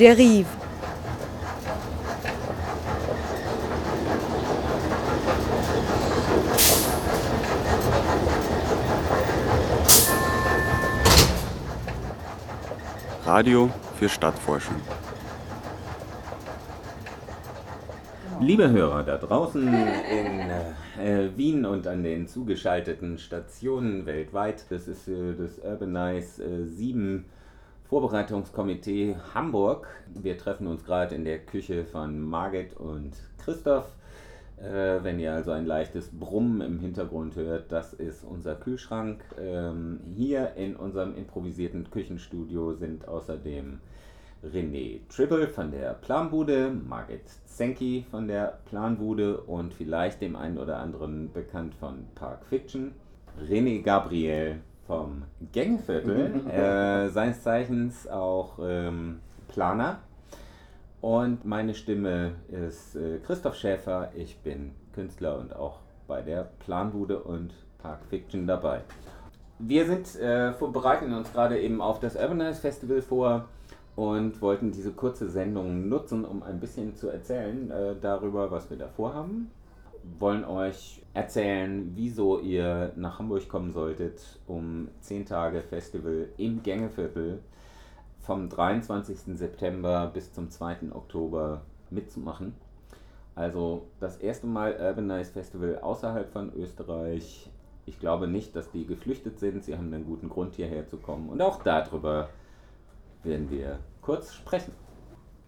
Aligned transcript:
Deriv. 0.00 0.46
Radio 13.26 13.68
für 13.98 14.08
Stadtforschung. 14.08 14.76
Liebe 18.40 18.70
Hörer 18.70 19.02
da 19.02 19.18
draußen 19.18 19.68
in 19.68 20.40
äh, 20.98 21.28
Wien 21.36 21.66
und 21.66 21.86
an 21.86 22.02
den 22.02 22.26
zugeschalteten 22.26 23.18
Stationen 23.18 24.06
weltweit, 24.06 24.64
das 24.70 24.88
ist 24.88 25.08
äh, 25.08 25.34
das 25.36 25.58
Urbanize 25.58 26.42
äh, 26.42 26.64
7 26.64 27.26
Vorbereitungskomitee 27.90 29.16
Hamburg. 29.34 29.88
Wir 30.14 30.38
treffen 30.38 30.68
uns 30.68 30.84
gerade 30.84 31.16
in 31.16 31.24
der 31.24 31.40
Küche 31.40 31.84
von 31.84 32.20
Margit 32.20 32.76
und 32.76 33.16
Christoph. 33.38 33.90
Äh, 34.58 35.02
wenn 35.02 35.18
ihr 35.18 35.34
also 35.34 35.50
ein 35.50 35.66
leichtes 35.66 36.08
Brummen 36.12 36.60
im 36.60 36.78
Hintergrund 36.78 37.34
hört, 37.34 37.72
das 37.72 37.92
ist 37.92 38.22
unser 38.22 38.54
Kühlschrank. 38.54 39.24
Ähm, 39.40 39.98
hier 40.14 40.52
in 40.54 40.76
unserem 40.76 41.16
improvisierten 41.16 41.90
Küchenstudio 41.90 42.74
sind 42.74 43.08
außerdem 43.08 43.80
René 44.44 45.00
Tribble 45.08 45.48
von 45.48 45.72
der 45.72 45.94
Planbude, 45.94 46.70
Margit 46.70 47.28
Zenki 47.46 48.06
von 48.08 48.28
der 48.28 48.60
Planbude 48.66 49.38
und 49.40 49.74
vielleicht 49.74 50.20
dem 50.20 50.36
einen 50.36 50.58
oder 50.58 50.78
anderen 50.78 51.32
bekannt 51.32 51.74
von 51.74 52.06
Park 52.14 52.46
Fiction, 52.46 52.92
René 53.48 53.82
Gabriel 53.82 54.60
vom 54.90 55.22
Gängeviertel, 55.52 56.46
äh, 56.50 57.08
seines 57.10 57.42
Zeichens 57.42 58.08
auch 58.08 58.58
ähm, 58.60 59.20
Planer. 59.48 60.00
Und 61.00 61.44
meine 61.44 61.74
Stimme 61.74 62.32
ist 62.48 62.96
äh, 62.96 63.18
Christoph 63.24 63.54
Schäfer, 63.54 64.10
ich 64.14 64.36
bin 64.38 64.72
Künstler 64.92 65.38
und 65.38 65.54
auch 65.54 65.78
bei 66.08 66.22
der 66.22 66.50
Planbude 66.58 67.20
und 67.20 67.54
Park 67.78 68.00
Fiction 68.10 68.46
dabei. 68.46 68.80
Wir 69.60 69.86
sind 69.86 70.16
äh, 70.20 70.52
bereiten 70.72 71.14
uns 71.14 71.32
gerade 71.32 71.60
eben 71.60 71.80
auf 71.80 72.00
das 72.00 72.16
Urbanize 72.16 72.60
Festival 72.60 73.00
vor 73.00 73.48
und 73.94 74.42
wollten 74.42 74.72
diese 74.72 74.90
kurze 74.90 75.30
Sendung 75.30 75.88
nutzen, 75.88 76.24
um 76.24 76.42
ein 76.42 76.58
bisschen 76.58 76.96
zu 76.96 77.08
erzählen 77.08 77.70
äh, 77.70 77.94
darüber, 78.00 78.50
was 78.50 78.68
wir 78.70 78.76
da 78.76 78.88
vorhaben. 78.88 79.50
Wollen 80.18 80.44
euch 80.44 80.99
erzählen, 81.14 81.90
wieso 81.94 82.38
ihr 82.40 82.92
nach 82.96 83.18
Hamburg 83.18 83.48
kommen 83.48 83.72
solltet, 83.72 84.38
um 84.46 84.88
10 85.00 85.26
Tage 85.26 85.62
Festival 85.62 86.28
im 86.36 86.62
Gängeviertel 86.62 87.40
vom 88.20 88.48
23. 88.48 89.36
September 89.36 90.10
bis 90.12 90.32
zum 90.32 90.50
2. 90.50 90.92
Oktober 90.92 91.62
mitzumachen. 91.90 92.54
Also 93.34 93.86
das 93.98 94.18
erste 94.18 94.46
Mal 94.46 94.76
Urbanize 94.78 95.32
Festival 95.32 95.78
außerhalb 95.78 96.30
von 96.30 96.52
Österreich. 96.54 97.50
Ich 97.86 97.98
glaube 97.98 98.28
nicht, 98.28 98.54
dass 98.54 98.70
die 98.70 98.86
geflüchtet 98.86 99.40
sind. 99.40 99.64
Sie 99.64 99.76
haben 99.76 99.92
einen 99.92 100.04
guten 100.04 100.28
Grund 100.28 100.54
hierher 100.54 100.86
zu 100.86 100.98
kommen. 100.98 101.28
Und 101.28 101.40
auch 101.40 101.62
darüber 101.62 102.28
werden 103.24 103.50
wir 103.50 103.78
kurz 104.02 104.34
sprechen. 104.34 104.72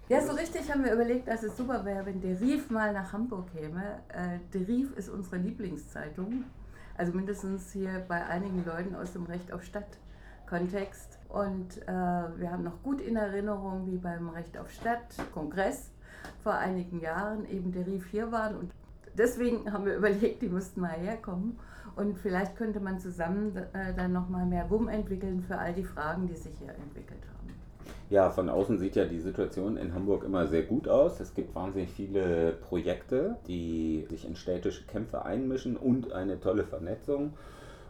Ja, 0.09 0.21
so 0.21 0.33
richtig 0.33 0.71
haben 0.71 0.85
wir 0.85 0.93
überlegt, 0.93 1.29
dass 1.29 1.43
es 1.43 1.57
super 1.57 1.85
wäre, 1.85 2.05
wenn 2.05 2.21
Deriv 2.21 2.71
mal 2.71 2.93
nach 2.93 3.13
Hamburg 3.13 3.47
käme. 3.53 4.01
Äh, 4.09 4.41
Deriv 4.53 4.97
ist 4.97 5.09
unsere 5.09 5.37
Lieblingszeitung. 5.37 6.45
Also 6.99 7.13
mindestens 7.13 7.73
hier 7.73 8.05
bei 8.09 8.27
einigen 8.27 8.65
Leuten 8.65 8.97
aus 8.97 9.13
dem 9.13 9.25
Recht 9.25 9.53
auf 9.53 9.63
Stadt 9.63 9.87
Kontext. 10.47 11.19
Und 11.29 11.79
äh, 11.83 11.87
wir 11.87 12.51
haben 12.51 12.65
noch 12.65 12.83
gut 12.83 13.01
in 13.01 13.17
Erinnerung, 13.17 13.87
wie 13.87 13.97
beim 13.97 14.29
Recht 14.29 14.59
auf 14.59 14.71
Stadt 14.71 15.15
Kongress 15.33 15.91
vor 16.43 16.55
einigen 16.55 17.01
Jahren 17.01 17.47
eben 17.47 17.73
Deriv 17.73 18.07
hier 18.07 18.33
waren. 18.33 18.57
Und 18.57 18.73
deswegen 19.17 19.73
haben 19.73 19.87
wir 19.87 19.97
überlegt, 19.97 20.43
die 20.43 20.49
müssten 20.49 20.81
mal 20.81 20.91
herkommen. 20.91 21.59
Und 21.95 22.19
vielleicht 22.19 22.57
könnte 22.57 22.81
man 22.81 22.99
zusammen 22.99 23.57
äh, 23.57 23.95
dann 23.95 24.13
nochmal 24.13 24.47
mehr 24.47 24.69
Wumm 24.69 24.89
entwickeln 24.89 25.43
für 25.43 25.57
all 25.57 25.73
die 25.73 25.85
Fragen, 25.85 26.27
die 26.27 26.37
sich 26.37 26.59
hier 26.59 26.75
entwickelt 26.75 27.23
haben. 27.33 27.62
Ja, 28.13 28.29
von 28.29 28.51
außen 28.51 28.77
sieht 28.77 28.95
ja 28.95 29.07
die 29.07 29.21
Situation 29.21 29.79
in 29.79 29.95
Hamburg 29.95 30.25
immer 30.25 30.47
sehr 30.47 30.65
gut 30.65 30.87
aus. 30.87 31.19
Es 31.19 31.33
gibt 31.33 31.55
wahnsinnig 31.55 31.89
viele 31.89 32.53
Projekte, 32.53 33.37
die 33.49 34.05
sich 34.11 34.27
in 34.27 34.37
städtische 34.37 34.85
Kämpfe 34.85 35.25
einmischen 35.25 35.79
und 35.79 36.13
eine 36.13 36.39
tolle 36.39 36.65
Vernetzung. 36.65 37.33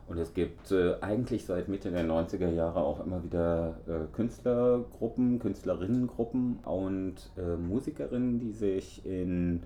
Und 0.06 0.18
es 0.18 0.32
gibt 0.32 0.70
äh, 0.70 0.94
eigentlich 1.00 1.44
seit 1.44 1.66
Mitte 1.66 1.90
der 1.90 2.04
90er 2.04 2.50
Jahre 2.50 2.84
auch 2.84 3.04
immer 3.04 3.24
wieder 3.24 3.74
äh, 3.88 4.14
Künstlergruppen, 4.14 5.40
Künstlerinnengruppen 5.40 6.60
und 6.66 7.16
äh, 7.36 7.56
Musikerinnen, 7.56 8.38
die 8.38 8.52
sich 8.52 9.04
in 9.04 9.64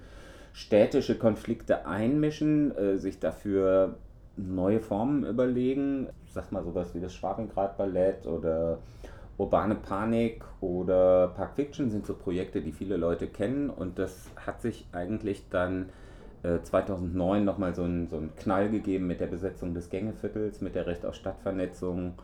städtische 0.54 1.18
Konflikte 1.18 1.84
einmischen, 1.84 2.74
äh, 2.78 2.96
sich 2.96 3.20
dafür 3.20 3.96
neue 4.38 4.80
Formen 4.80 5.26
überlegen. 5.26 6.06
Ich 6.24 6.32
sag 6.32 6.50
mal 6.50 6.64
sowas 6.64 6.94
wie 6.94 7.00
das 7.00 7.12
Schwabengrad 7.12 7.76
Ballett 7.76 8.26
oder 8.26 8.78
Urbane 9.38 9.74
Panik 9.74 10.44
oder 10.60 11.28
Park 11.28 11.56
Fiction 11.56 11.90
sind 11.90 12.06
so 12.06 12.14
Projekte, 12.14 12.62
die 12.62 12.72
viele 12.72 12.96
Leute 12.96 13.26
kennen 13.26 13.70
und 13.70 13.98
das 13.98 14.30
hat 14.36 14.62
sich 14.62 14.86
eigentlich 14.92 15.44
dann 15.50 15.90
2009 16.62 17.44
nochmal 17.44 17.74
so 17.74 17.82
einen, 17.82 18.08
so 18.08 18.16
einen 18.16 18.34
Knall 18.36 18.70
gegeben 18.70 19.06
mit 19.06 19.20
der 19.20 19.26
Besetzung 19.26 19.74
des 19.74 19.90
Gängeviertels, 19.90 20.60
mit 20.60 20.74
der 20.74 20.86
Recht 20.86 21.04
auf 21.04 21.14
Stadtvernetzung, 21.14 22.14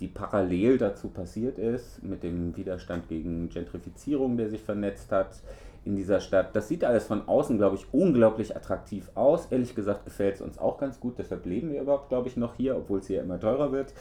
die 0.00 0.06
parallel 0.06 0.78
dazu 0.78 1.08
passiert 1.08 1.58
ist, 1.58 2.02
mit 2.02 2.22
dem 2.22 2.56
Widerstand 2.56 3.08
gegen 3.08 3.48
Gentrifizierung, 3.48 4.36
der 4.36 4.48
sich 4.48 4.62
vernetzt 4.62 5.12
hat 5.12 5.42
in 5.84 5.96
dieser 5.96 6.20
Stadt. 6.20 6.54
Das 6.54 6.68
sieht 6.68 6.84
alles 6.84 7.04
von 7.04 7.28
außen, 7.28 7.58
glaube 7.58 7.76
ich, 7.76 7.86
unglaublich 7.92 8.56
attraktiv 8.56 9.10
aus. 9.14 9.46
Ehrlich 9.50 9.74
gesagt 9.74 10.04
gefällt 10.04 10.36
es 10.36 10.40
uns 10.40 10.58
auch 10.58 10.78
ganz 10.78 11.00
gut, 11.00 11.18
deshalb 11.18 11.44
leben 11.46 11.72
wir 11.72 11.82
überhaupt, 11.82 12.08
glaube 12.08 12.28
ich, 12.28 12.36
noch 12.36 12.54
hier, 12.54 12.76
obwohl 12.76 13.00
es 13.00 13.06
hier 13.06 13.22
immer 13.22 13.40
teurer 13.40 13.72
wird. 13.72 13.92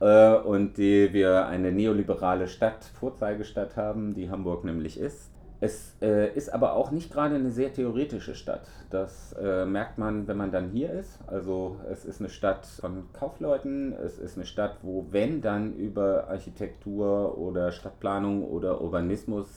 Äh, 0.00 0.36
und 0.36 0.78
die 0.78 1.12
wir 1.12 1.46
eine 1.46 1.72
neoliberale 1.72 2.48
Stadt, 2.48 2.84
Vorzeigestadt 2.84 3.76
haben, 3.76 4.14
die 4.14 4.30
Hamburg 4.30 4.64
nämlich 4.64 4.98
ist. 4.98 5.30
Es 5.60 5.96
äh, 6.00 6.32
ist 6.36 6.54
aber 6.54 6.74
auch 6.74 6.92
nicht 6.92 7.12
gerade 7.12 7.34
eine 7.34 7.50
sehr 7.50 7.72
theoretische 7.72 8.36
Stadt. 8.36 8.68
Das 8.90 9.32
äh, 9.32 9.64
merkt 9.64 9.98
man, 9.98 10.28
wenn 10.28 10.36
man 10.36 10.52
dann 10.52 10.70
hier 10.70 10.92
ist. 10.92 11.18
Also 11.26 11.80
es 11.90 12.04
ist 12.04 12.20
eine 12.20 12.28
Stadt 12.28 12.64
von 12.64 13.12
Kaufleuten. 13.12 13.92
Es 13.92 14.18
ist 14.18 14.36
eine 14.36 14.46
Stadt, 14.46 14.78
wo 14.82 15.06
wenn 15.10 15.40
dann 15.40 15.74
über 15.74 16.28
Architektur 16.28 17.36
oder 17.36 17.72
Stadtplanung 17.72 18.44
oder 18.44 18.80
Urbanismus 18.80 19.48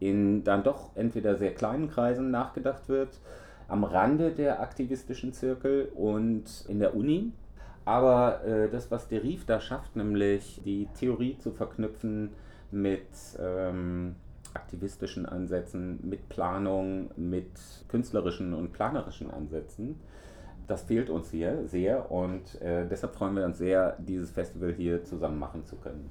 in 0.00 0.42
dann 0.42 0.64
doch 0.64 0.96
entweder 0.96 1.36
sehr 1.36 1.54
kleinen 1.54 1.88
Kreisen 1.88 2.32
nachgedacht 2.32 2.88
wird, 2.88 3.10
am 3.68 3.84
Rande 3.84 4.32
der 4.32 4.60
aktivistischen 4.60 5.32
Zirkel 5.32 5.92
und 5.94 6.64
in 6.66 6.80
der 6.80 6.96
Uni. 6.96 7.32
Aber 7.84 8.44
äh, 8.44 8.68
das, 8.70 8.90
was 8.90 9.08
Deriv 9.08 9.46
da 9.46 9.60
schafft, 9.60 9.96
nämlich 9.96 10.60
die 10.64 10.88
Theorie 10.94 11.38
zu 11.38 11.50
verknüpfen 11.50 12.30
mit 12.70 13.08
ähm, 13.38 14.16
aktivistischen 14.54 15.26
Ansätzen, 15.26 15.98
mit 16.02 16.28
Planung, 16.28 17.10
mit 17.16 17.50
künstlerischen 17.88 18.54
und 18.54 18.72
planerischen 18.72 19.30
Ansätzen. 19.30 20.00
Das 20.66 20.82
fehlt 20.82 21.10
uns 21.10 21.30
hier 21.30 21.66
sehr 21.66 22.10
und 22.12 22.60
äh, 22.60 22.86
deshalb 22.88 23.14
freuen 23.14 23.34
wir 23.34 23.44
uns 23.44 23.58
sehr, 23.58 23.96
dieses 23.98 24.30
Festival 24.30 24.72
hier 24.72 25.04
zusammen 25.04 25.38
machen 25.38 25.64
zu 25.64 25.76
können. 25.76 26.08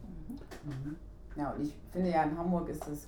Mhm. 0.66 0.96
Ja, 1.36 1.51
und 1.51 1.63
ich 1.63 1.74
finde 1.91 2.09
ja 2.09 2.24
in 2.24 2.38
Hamburg 2.38 2.68
ist 2.69 2.86
es, 2.88 3.07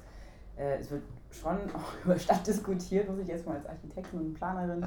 äh, 0.56 0.78
es 0.80 0.90
wird 0.92 1.02
schon 1.32 1.58
auch 1.76 2.06
über 2.06 2.18
Stadt 2.18 2.46
diskutiert, 2.48 3.10
muss 3.10 3.20
ich 3.20 3.28
jetzt 3.28 3.46
mal 3.46 3.56
als 3.56 3.66
Architektin 3.66 4.20
und 4.20 4.34
Planerin 4.34 4.86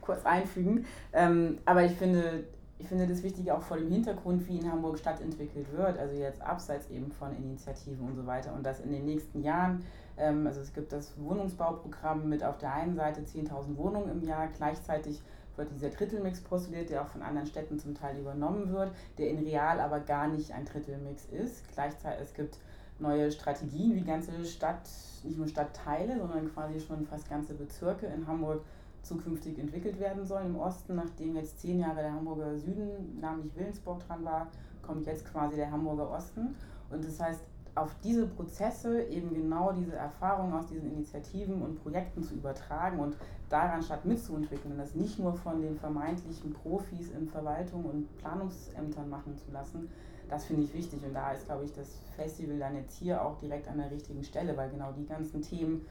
kurz 0.00 0.24
einfügen. 0.24 0.86
Ähm, 1.12 1.58
aber 1.64 1.84
ich 1.84 1.92
finde, 1.92 2.44
ich 2.78 2.88
finde 2.88 3.06
das 3.06 3.22
wichtig 3.22 3.50
auch 3.50 3.62
vor 3.62 3.78
dem 3.78 3.90
Hintergrund, 3.90 4.46
wie 4.48 4.58
in 4.58 4.70
Hamburg 4.70 4.98
Stadt 4.98 5.20
entwickelt 5.20 5.72
wird, 5.72 5.98
also 5.98 6.14
jetzt 6.14 6.42
abseits 6.42 6.90
eben 6.90 7.10
von 7.10 7.34
Initiativen 7.34 8.06
und 8.06 8.16
so 8.16 8.26
weiter. 8.26 8.52
Und 8.52 8.64
dass 8.64 8.80
in 8.80 8.90
den 8.90 9.04
nächsten 9.04 9.42
Jahren, 9.42 9.82
ähm, 10.18 10.46
also 10.46 10.60
es 10.60 10.74
gibt 10.74 10.92
das 10.92 11.18
Wohnungsbauprogramm 11.18 12.28
mit 12.28 12.44
auf 12.44 12.58
der 12.58 12.74
einen 12.74 12.94
Seite 12.94 13.22
10.000 13.22 13.76
Wohnungen 13.76 14.10
im 14.10 14.22
Jahr, 14.22 14.48
gleichzeitig 14.48 15.22
wird 15.56 15.70
dieser 15.72 15.88
Drittelmix 15.88 16.42
postuliert, 16.42 16.90
der 16.90 17.02
auch 17.02 17.08
von 17.08 17.22
anderen 17.22 17.46
Städten 17.46 17.78
zum 17.78 17.94
Teil 17.94 18.18
übernommen 18.18 18.70
wird, 18.70 18.92
der 19.16 19.30
in 19.30 19.38
real 19.38 19.80
aber 19.80 20.00
gar 20.00 20.28
nicht 20.28 20.52
ein 20.52 20.66
Drittelmix 20.66 21.24
ist. 21.26 21.66
Gleichzeitig 21.72 22.24
es 22.24 22.34
gibt 22.34 22.58
neue 22.98 23.30
Strategien, 23.30 23.94
wie 23.94 24.02
ganze 24.02 24.44
Stadt, 24.44 24.88
nicht 25.24 25.38
nur 25.38 25.48
Stadtteile, 25.48 26.18
sondern 26.18 26.52
quasi 26.52 26.78
schon 26.80 27.06
fast 27.06 27.28
ganze 27.28 27.54
Bezirke 27.54 28.06
in 28.06 28.26
Hamburg 28.26 28.62
zukünftig 29.06 29.58
entwickelt 29.58 29.98
werden 30.00 30.24
sollen 30.24 30.46
im 30.46 30.56
Osten. 30.56 30.96
Nachdem 30.96 31.36
jetzt 31.36 31.60
zehn 31.60 31.80
Jahre 31.80 32.02
der 32.02 32.12
Hamburger 32.12 32.56
Süden, 32.56 33.18
namentlich 33.20 33.54
Willensburg 33.56 34.06
dran 34.06 34.24
war, 34.24 34.48
kommt 34.82 35.06
jetzt 35.06 35.24
quasi 35.24 35.56
der 35.56 35.70
Hamburger 35.70 36.10
Osten. 36.10 36.54
Und 36.90 37.04
das 37.04 37.20
heißt, 37.20 37.42
auf 37.74 37.94
diese 38.02 38.26
Prozesse 38.26 39.02
eben 39.04 39.34
genau 39.34 39.72
diese 39.72 39.94
Erfahrungen 39.94 40.54
aus 40.54 40.66
diesen 40.66 40.90
Initiativen 40.90 41.60
und 41.60 41.82
Projekten 41.82 42.22
zu 42.22 42.34
übertragen 42.34 42.98
und 42.98 43.16
daran 43.50 43.82
statt 43.82 44.04
mitzuentwickeln 44.06 44.72
und 44.72 44.78
das 44.78 44.94
nicht 44.94 45.18
nur 45.18 45.34
von 45.34 45.60
den 45.60 45.76
vermeintlichen 45.76 46.52
Profis 46.52 47.10
in 47.10 47.28
Verwaltung 47.28 47.84
und 47.84 48.16
Planungsämtern 48.18 49.10
machen 49.10 49.36
zu 49.36 49.52
lassen, 49.52 49.90
das 50.28 50.46
finde 50.46 50.62
ich 50.62 50.74
wichtig. 50.74 51.04
Und 51.04 51.14
da 51.14 51.32
ist, 51.32 51.46
glaube 51.46 51.64
ich, 51.64 51.72
das 51.72 52.00
Festival 52.16 52.58
dann 52.58 52.74
jetzt 52.76 52.96
hier 52.98 53.22
auch 53.22 53.36
direkt 53.38 53.68
an 53.68 53.78
der 53.78 53.90
richtigen 53.90 54.24
Stelle, 54.24 54.56
weil 54.56 54.70
genau 54.70 54.92
die 54.92 55.06
ganzen 55.06 55.42
Themen 55.42 55.86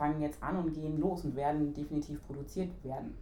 fangen 0.00 0.22
jetzt 0.22 0.42
an 0.42 0.56
und 0.56 0.72
gehen 0.72 0.98
los 0.98 1.24
und 1.24 1.36
werden 1.36 1.74
definitiv 1.74 2.26
produziert 2.26 2.70
werden. 2.82 3.14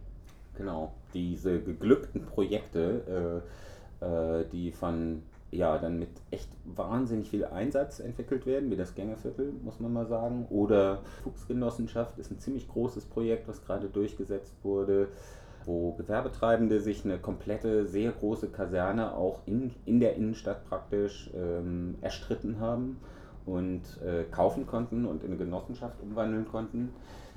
Genau, 0.55 0.93
diese 1.13 1.61
geglückten 1.61 2.25
Projekte, 2.25 3.43
äh, 4.01 4.05
äh, 4.05 4.45
die 4.51 4.71
von 4.71 5.21
ja, 5.51 5.77
dann 5.79 5.97
mit 5.97 6.09
echt 6.29 6.49
wahnsinnig 6.63 7.29
viel 7.29 7.43
Einsatz 7.43 7.99
entwickelt 7.99 8.45
werden, 8.45 8.69
wie 8.69 8.75
das 8.75 8.93
Gängeviertel, 8.93 9.51
muss 9.63 9.79
man 9.79 9.91
mal 9.91 10.05
sagen. 10.05 10.45
Oder 10.49 10.99
Fuchsgenossenschaft 11.23 12.17
ist 12.19 12.31
ein 12.31 12.39
ziemlich 12.39 12.67
großes 12.69 13.05
Projekt, 13.05 13.47
was 13.47 13.65
gerade 13.65 13.87
durchgesetzt 13.87 14.53
wurde, 14.61 15.07
wo 15.65 15.93
Gewerbetreibende 15.93 16.79
sich 16.79 17.03
eine 17.03 17.17
komplette, 17.17 17.87
sehr 17.87 18.11
große 18.11 18.49
Kaserne 18.49 19.15
auch 19.15 19.41
in, 19.47 19.73
in 19.85 19.99
der 19.99 20.15
Innenstadt 20.15 20.65
praktisch 20.69 21.31
ähm, 21.35 21.95
erstritten 22.01 22.59
haben 22.59 22.97
und 23.49 23.81
äh, 24.05 24.23
kaufen 24.31 24.67
konnten 24.67 25.05
und 25.05 25.23
in 25.23 25.29
eine 25.29 25.37
Genossenschaft 25.37 26.01
umwandeln 26.01 26.47
konnten. 26.47 26.93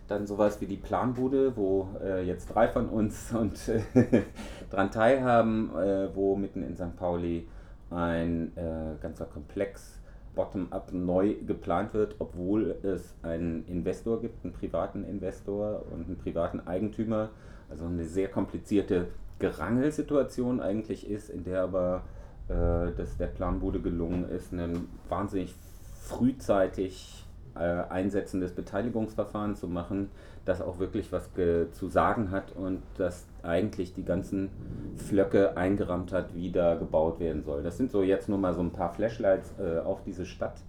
Dann 0.09 0.27
sowas 0.27 0.61
wie 0.61 0.67
die 0.67 0.77
Planbude, 0.77 1.57
wo 1.57 1.89
äh, 2.03 2.23
jetzt 2.25 2.47
drei 2.47 2.69
von 2.69 2.89
uns 2.89 3.33
und 3.35 3.69
äh, 3.69 4.23
dran 4.71 4.91
teilhaben, 4.91 5.71
äh, 5.77 6.15
wo 6.15 6.37
mitten 6.37 6.63
in 6.63 6.77
St. 6.77 6.97
Pauli 6.97 7.49
ein 7.91 8.57
äh, 8.57 9.01
ganzer 9.01 9.27
Komplex 9.27 10.01
bottom-up 10.35 10.93
neu 10.93 11.35
geplant 11.47 11.93
wird, 11.95 12.17
obwohl 12.19 12.77
es 12.83 13.15
einen 13.23 13.67
Investor 13.67 14.21
gibt, 14.21 14.45
einen 14.45 14.55
privaten 14.55 15.05
Investor 15.05 15.85
und 15.91 16.07
einen 16.07 16.17
privaten 16.17 16.61
Eigentümer. 16.61 17.31
Also 17.69 17.87
eine 17.87 18.05
sehr 18.05 18.29
komplizierte 18.29 19.09
Gerangelsituation 19.39 20.61
eigentlich 20.61 21.09
ist, 21.09 21.29
in 21.29 21.45
der 21.45 21.63
aber 21.63 22.05
äh, 22.49 22.93
das 22.97 23.17
der 23.19 23.27
Planbude 23.27 23.81
gelungen 23.81 24.29
ist, 24.29 24.53
einen 24.53 24.89
wahnsinnig 25.09 25.55
frühzeitig 26.03 27.25
äh, 27.55 27.59
einsetzendes 27.59 28.53
Beteiligungsverfahren 28.53 29.55
zu 29.55 29.69
machen, 29.69 30.11
das 30.45 30.61
auch 30.61 30.79
wirklich 30.79 31.13
was 31.13 31.31
zu 31.73 31.89
sagen 31.89 32.31
hat 32.31 32.53
und 32.57 32.83
das 32.97 33.27
eigentlich 33.43 33.95
die 33.95 34.05
ganzen 34.05 34.51
Flöcke 34.97 35.57
eingerammt 35.57 36.13
hat, 36.13 36.35
wie 36.35 36.51
da 36.51 36.75
gebaut 36.75 37.21
werden 37.21 37.45
soll. 37.45 37.63
Das 37.63 37.77
sind 37.77 37.93
so 37.93 38.03
jetzt 38.03 38.29
nur 38.29 38.39
mal 38.39 38.55
so 38.55 38.61
ein 38.61 38.73
paar 38.73 38.93
Flashlights 38.93 39.55
äh, 39.61 39.79
auf 39.79 40.03
diese 40.03 40.27
Stadt, 40.27 40.61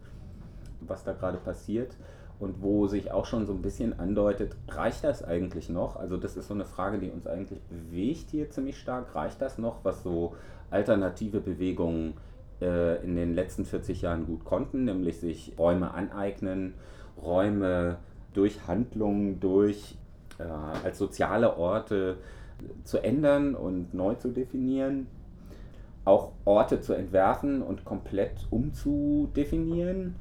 was 0.81 1.03
da 1.03 1.13
gerade 1.13 1.37
passiert 1.37 1.95
und 2.39 2.61
wo 2.61 2.87
sich 2.87 3.11
auch 3.11 3.25
schon 3.25 3.47
so 3.47 3.53
ein 3.53 3.61
bisschen 3.61 3.99
andeutet, 3.99 4.55
reicht 4.67 5.03
das 5.03 5.23
eigentlich 5.23 5.69
noch? 5.69 5.95
Also 5.95 6.17
das 6.17 6.35
ist 6.35 6.47
so 6.47 6.53
eine 6.53 6.65
Frage, 6.65 6.99
die 6.99 7.09
uns 7.09 7.25
eigentlich 7.25 7.61
bewegt 7.61 8.29
hier 8.29 8.49
ziemlich 8.49 8.77
stark. 8.77 9.15
Reicht 9.15 9.41
das 9.41 9.57
noch, 9.57 9.83
was 9.83 10.03
so 10.03 10.35
alternative 10.69 11.39
Bewegungen 11.39 12.11
äh, 12.11 12.32
in 12.59 13.15
den 13.15 13.33
letzten 13.33 13.65
40 13.65 14.03
Jahren 14.03 14.25
gut 14.25 14.45
konnten, 14.45 14.85
nämlich 14.85 15.19
sich 15.19 15.53
Räume 15.57 15.93
aneignen, 15.93 16.75
Räume 17.21 17.97
durch 18.33 18.67
Handlungen, 18.67 19.39
durch 19.39 19.97
äh, 20.39 20.43
als 20.43 20.97
soziale 20.97 21.57
Orte 21.57 22.17
zu 22.83 23.03
ändern 23.03 23.55
und 23.55 23.93
neu 23.93 24.15
zu 24.15 24.29
definieren, 24.29 25.07
auch 26.05 26.31
Orte 26.45 26.81
zu 26.81 26.93
entwerfen 26.93 27.61
und 27.61 27.85
komplett 27.85 28.47
umzudefinieren. 28.49 30.15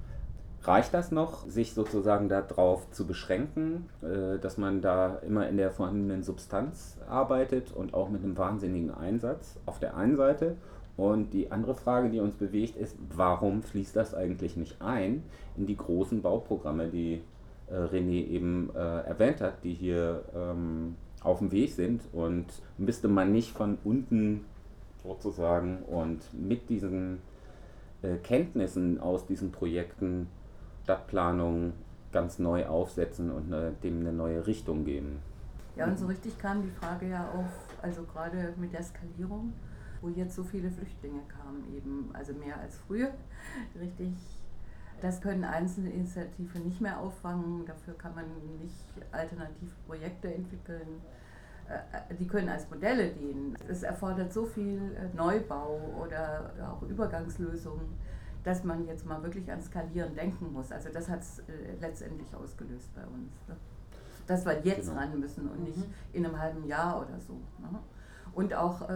Reicht 0.65 0.95
das 0.95 1.11
noch, 1.11 1.49
sich 1.49 1.75
sozusagen 1.75 2.29
darauf 2.29 2.89
zu 2.93 3.07
beschränken, 3.07 3.89
äh, 4.01 4.39
dass 4.39 4.59
man 4.59 4.81
da 4.81 5.17
immer 5.27 5.49
in 5.49 5.57
der 5.57 5.73
vorhandenen 5.73 6.23
Substanz 6.23 6.99
arbeitet 7.09 7.73
und 7.73 7.95
auch 7.95 8.09
mit 8.11 8.23
einem 8.23 8.39
wahnsinnigen 8.39 8.93
Einsatz 8.93 9.59
auf 9.67 9.81
der 9.81 9.97
einen 9.97 10.17
Seite? 10.17 10.57
Und 10.97 11.33
die 11.33 11.51
andere 11.51 11.75
Frage, 11.75 12.11
die 12.11 12.21
uns 12.21 12.35
bewegt, 12.35 12.77
ist, 12.77 12.97
warum 13.17 13.63
fließt 13.63 13.97
das 13.97 14.15
eigentlich 14.15 14.57
nicht 14.57 14.81
ein 14.83 15.23
in 15.57 15.67
die 15.67 15.77
großen 15.77 16.23
Bauprogramme, 16.23 16.89
die 16.89 17.23
äh, 17.71 17.75
René 17.75 18.27
eben 18.29 18.71
äh, 18.75 18.79
erwähnt 18.79 19.41
hat, 19.41 19.65
die 19.65 19.73
hier 19.73 20.23
ähm, 20.35 20.97
auf 21.23 21.39
dem 21.39 21.51
Weg 21.53 21.73
sind 21.73 22.03
und 22.13 22.47
müsste 22.79 23.09
man 23.09 23.33
nicht 23.33 23.53
von 23.53 23.79
unten 23.85 24.45
sozusagen 25.03 25.79
und 25.83 26.21
mit 26.33 26.69
diesen 26.69 27.21
äh, 28.03 28.17
Kenntnissen 28.17 29.01
aus 29.01 29.27
diesen 29.27 29.53
Projekten 29.53 30.29
Stadtplanung 30.85 31.73
ganz 32.13 32.39
neu 32.39 32.67
aufsetzen 32.67 33.31
und 33.31 33.53
eine, 33.53 33.73
dem 33.83 34.01
eine 34.01 34.13
neue 34.13 34.47
Richtung 34.47 34.85
geben. 34.85 35.21
Ja, 35.77 35.87
und 35.87 35.99
so 35.99 36.07
richtig 36.07 36.39
kam 36.39 36.63
die 36.63 36.71
Frage 36.71 37.09
ja 37.09 37.31
auf, 37.31 37.47
also 37.81 38.03
gerade 38.03 38.53
mit 38.59 38.73
der 38.73 38.83
Skalierung, 38.83 39.55
wo 40.03 40.09
jetzt 40.09 40.35
so 40.35 40.45
viele 40.45 40.71
Flüchtlinge 40.71 41.23
kamen, 41.29 41.65
eben, 41.75 42.11
also 42.13 42.35
mehr 42.35 42.59
als 42.59 42.77
früher, 42.87 43.15
richtig 43.81 44.13
das 45.03 45.21
können 45.21 45.43
einzelne 45.43 45.91
Initiativen 45.91 46.65
nicht 46.65 46.81
mehr 46.81 47.01
auffangen, 47.01 47.67
dafür 47.67 47.95
kann 47.99 48.15
man 48.15 48.25
nicht 48.61 48.87
alternative 49.11 49.73
Projekte 49.85 50.33
entwickeln. 50.33 51.03
Äh, 51.69 52.15
die 52.15 52.27
können 52.29 52.49
als 52.49 52.71
Modelle 52.71 53.09
dienen. 53.11 53.57
Es 53.69 53.83
erfordert 53.83 54.33
so 54.33 54.47
viel 54.47 54.79
äh, 54.95 55.15
Neubau 55.17 55.81
oder 56.01 56.53
auch 56.71 56.83
Übergangslösungen, 56.89 57.99
dass 58.45 58.63
man 58.63 58.87
jetzt 58.87 59.05
mal 59.05 59.21
wirklich 59.25 59.51
an 59.51 59.61
Skalieren 59.61 60.15
denken 60.15 60.53
muss. 60.53 60.71
Also 60.71 60.89
das 60.93 61.09
hat 61.09 61.21
es 61.21 61.41
äh, 61.41 61.75
letztendlich 61.81 62.33
ausgelöst 62.37 62.95
bei 62.95 63.03
uns. 63.03 63.33
Ne? 63.49 63.57
Dass 64.29 64.47
wir 64.47 64.61
jetzt 64.63 64.89
genau. 64.89 65.01
ran 65.01 65.19
müssen 65.19 65.49
und 65.49 65.65
nicht 65.65 65.79
mhm. 65.79 65.95
in 66.13 66.25
einem 66.25 66.39
halben 66.39 66.65
Jahr 66.65 67.01
oder 67.01 67.19
so. 67.21 67.33
Ne? 67.59 67.79
Und 68.35 68.55
auch 68.55 68.89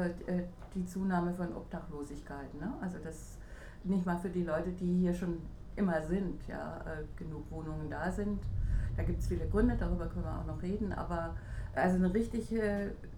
die 0.75 0.87
Zunahme 0.87 1.33
von 1.33 1.55
Obdachlosigkeit. 1.55 2.55
Ne? 2.61 2.73
Also 2.81 2.99
das 3.03 3.39
nicht 3.85 4.05
mal 4.07 4.17
für 4.17 4.31
die 4.31 4.45
Leute, 4.45 4.71
die 4.71 5.01
hier 5.01 5.15
schon 5.15 5.39
immer 5.77 6.03
sind, 6.03 6.41
ja, 6.49 6.79
äh, 6.87 7.05
genug 7.17 7.51
Wohnungen 7.51 7.91
da 7.91 8.11
sind. 8.11 8.41
Da 8.97 9.03
gibt 9.03 9.21
es 9.21 9.29
viele 9.29 9.47
Gründe, 9.47 9.77
darüber 9.79 10.07
können 10.07 10.25
wir 10.25 10.39
auch 10.39 10.47
noch 10.47 10.63
reden, 10.63 10.93
aber 10.93 11.35
also 11.75 11.97
eine 11.97 12.13
richtig 12.13 12.51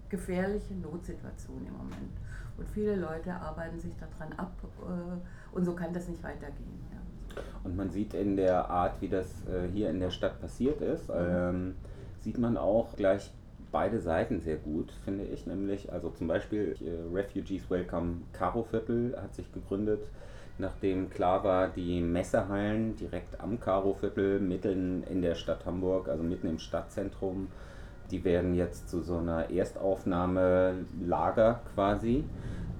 gefährliche 0.09 0.73
Notsituation 0.73 1.65
im 1.65 1.73
Moment. 1.73 2.11
Und 2.57 2.67
viele 2.67 2.95
Leute 2.95 3.33
arbeiten 3.33 3.79
sich 3.79 3.93
daran 3.95 4.33
ab 4.37 4.51
äh, 4.81 5.55
und 5.55 5.63
so 5.63 5.73
kann 5.73 5.93
das 5.93 6.09
nicht 6.09 6.21
weitergehen. 6.21 6.79
Ja. 6.91 7.41
Und 7.63 7.77
man 7.77 7.89
sieht 7.89 8.13
in 8.13 8.35
der 8.35 8.69
Art, 8.69 8.99
wie 9.01 9.07
das 9.07 9.27
äh, 9.47 9.69
hier 9.71 9.89
in 9.89 9.99
der 9.99 10.11
Stadt 10.11 10.41
passiert 10.41 10.81
ist, 10.81 11.07
mhm. 11.07 11.15
ähm, 11.17 11.75
sieht 12.19 12.37
man 12.37 12.57
auch 12.57 12.95
gleich 12.97 13.31
beide 13.71 13.99
Seiten 13.99 14.41
sehr 14.41 14.57
gut, 14.57 14.91
finde 15.03 15.25
ich. 15.25 15.45
Nämlich, 15.45 15.91
also 15.91 16.09
zum 16.09 16.27
Beispiel 16.27 16.75
äh, 16.81 17.15
Refugees 17.15 17.69
Welcome 17.69 18.21
Karo 18.33 18.63
Viertel 18.63 19.15
hat 19.21 19.35
sich 19.35 19.51
gegründet 19.51 20.01
nachdem 20.59 21.09
klar 21.09 21.43
war, 21.43 21.69
die 21.69 22.01
Messehallen 22.01 22.95
direkt 22.95 23.39
am 23.39 23.59
Karo-Viertel, 23.59 24.39
mitten 24.39 25.03
in 25.03 25.21
der 25.21 25.35
Stadt 25.35 25.65
Hamburg, 25.65 26.09
also 26.09 26.23
mitten 26.23 26.47
im 26.47 26.59
Stadtzentrum, 26.59 27.47
die 28.11 28.23
werden 28.23 28.55
jetzt 28.55 28.89
zu 28.89 29.01
so 29.01 29.17
einer 29.17 29.49
Erstaufnahmelager 29.49 31.61
quasi. 31.73 32.23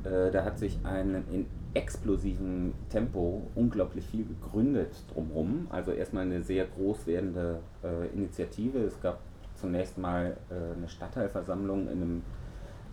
Äh, 0.03 0.31
da 0.31 0.43
hat 0.43 0.59
sich 0.59 0.77
ein 0.83 1.23
in 1.31 1.45
explosivem 1.75 2.73
Tempo 2.89 3.43
unglaublich 3.53 4.05
viel 4.05 4.25
gegründet 4.25 4.89
drumherum. 5.13 5.67
Also 5.69 5.91
erstmal 5.91 6.23
eine 6.23 6.41
sehr 6.41 6.65
groß 6.65 7.05
werdende 7.05 7.59
äh, 7.83 8.07
Initiative. 8.07 8.79
Es 8.79 8.99
gab 9.01 9.19
zunächst 9.59 9.97
mal 9.97 10.37
äh, 10.49 10.77
eine 10.77 10.89
Stadtteilversammlung 10.89 11.83
in 11.83 12.01
einem 12.01 12.21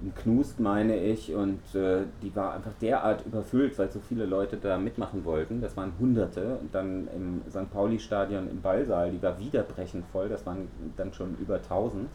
in 0.03 0.15
Knust, 0.15 0.61
meine 0.61 0.99
ich, 0.99 1.35
und 1.35 1.61
äh, 1.75 2.03
die 2.23 2.35
war 2.37 2.53
einfach 2.53 2.75
derart 2.81 3.25
überfüllt, 3.25 3.79
weil 3.79 3.91
so 3.91 4.01
viele 4.01 4.27
Leute 4.27 4.59
da 4.59 4.77
mitmachen 4.77 5.25
wollten. 5.25 5.61
Das 5.63 5.77
waren 5.77 5.93
Hunderte. 5.99 6.59
Und 6.61 6.75
dann 6.75 7.09
im 7.15 7.43
St. 7.49 7.71
Pauli-Stadion 7.73 8.51
im 8.51 8.61
Ballsaal, 8.61 9.11
die 9.11 9.23
war 9.23 9.39
wieder 9.39 9.63
brechend 9.63 10.05
voll, 10.13 10.29
das 10.29 10.45
waren 10.45 10.69
dann 10.97 11.13
schon 11.15 11.37
über 11.39 11.57
1000. 11.57 12.09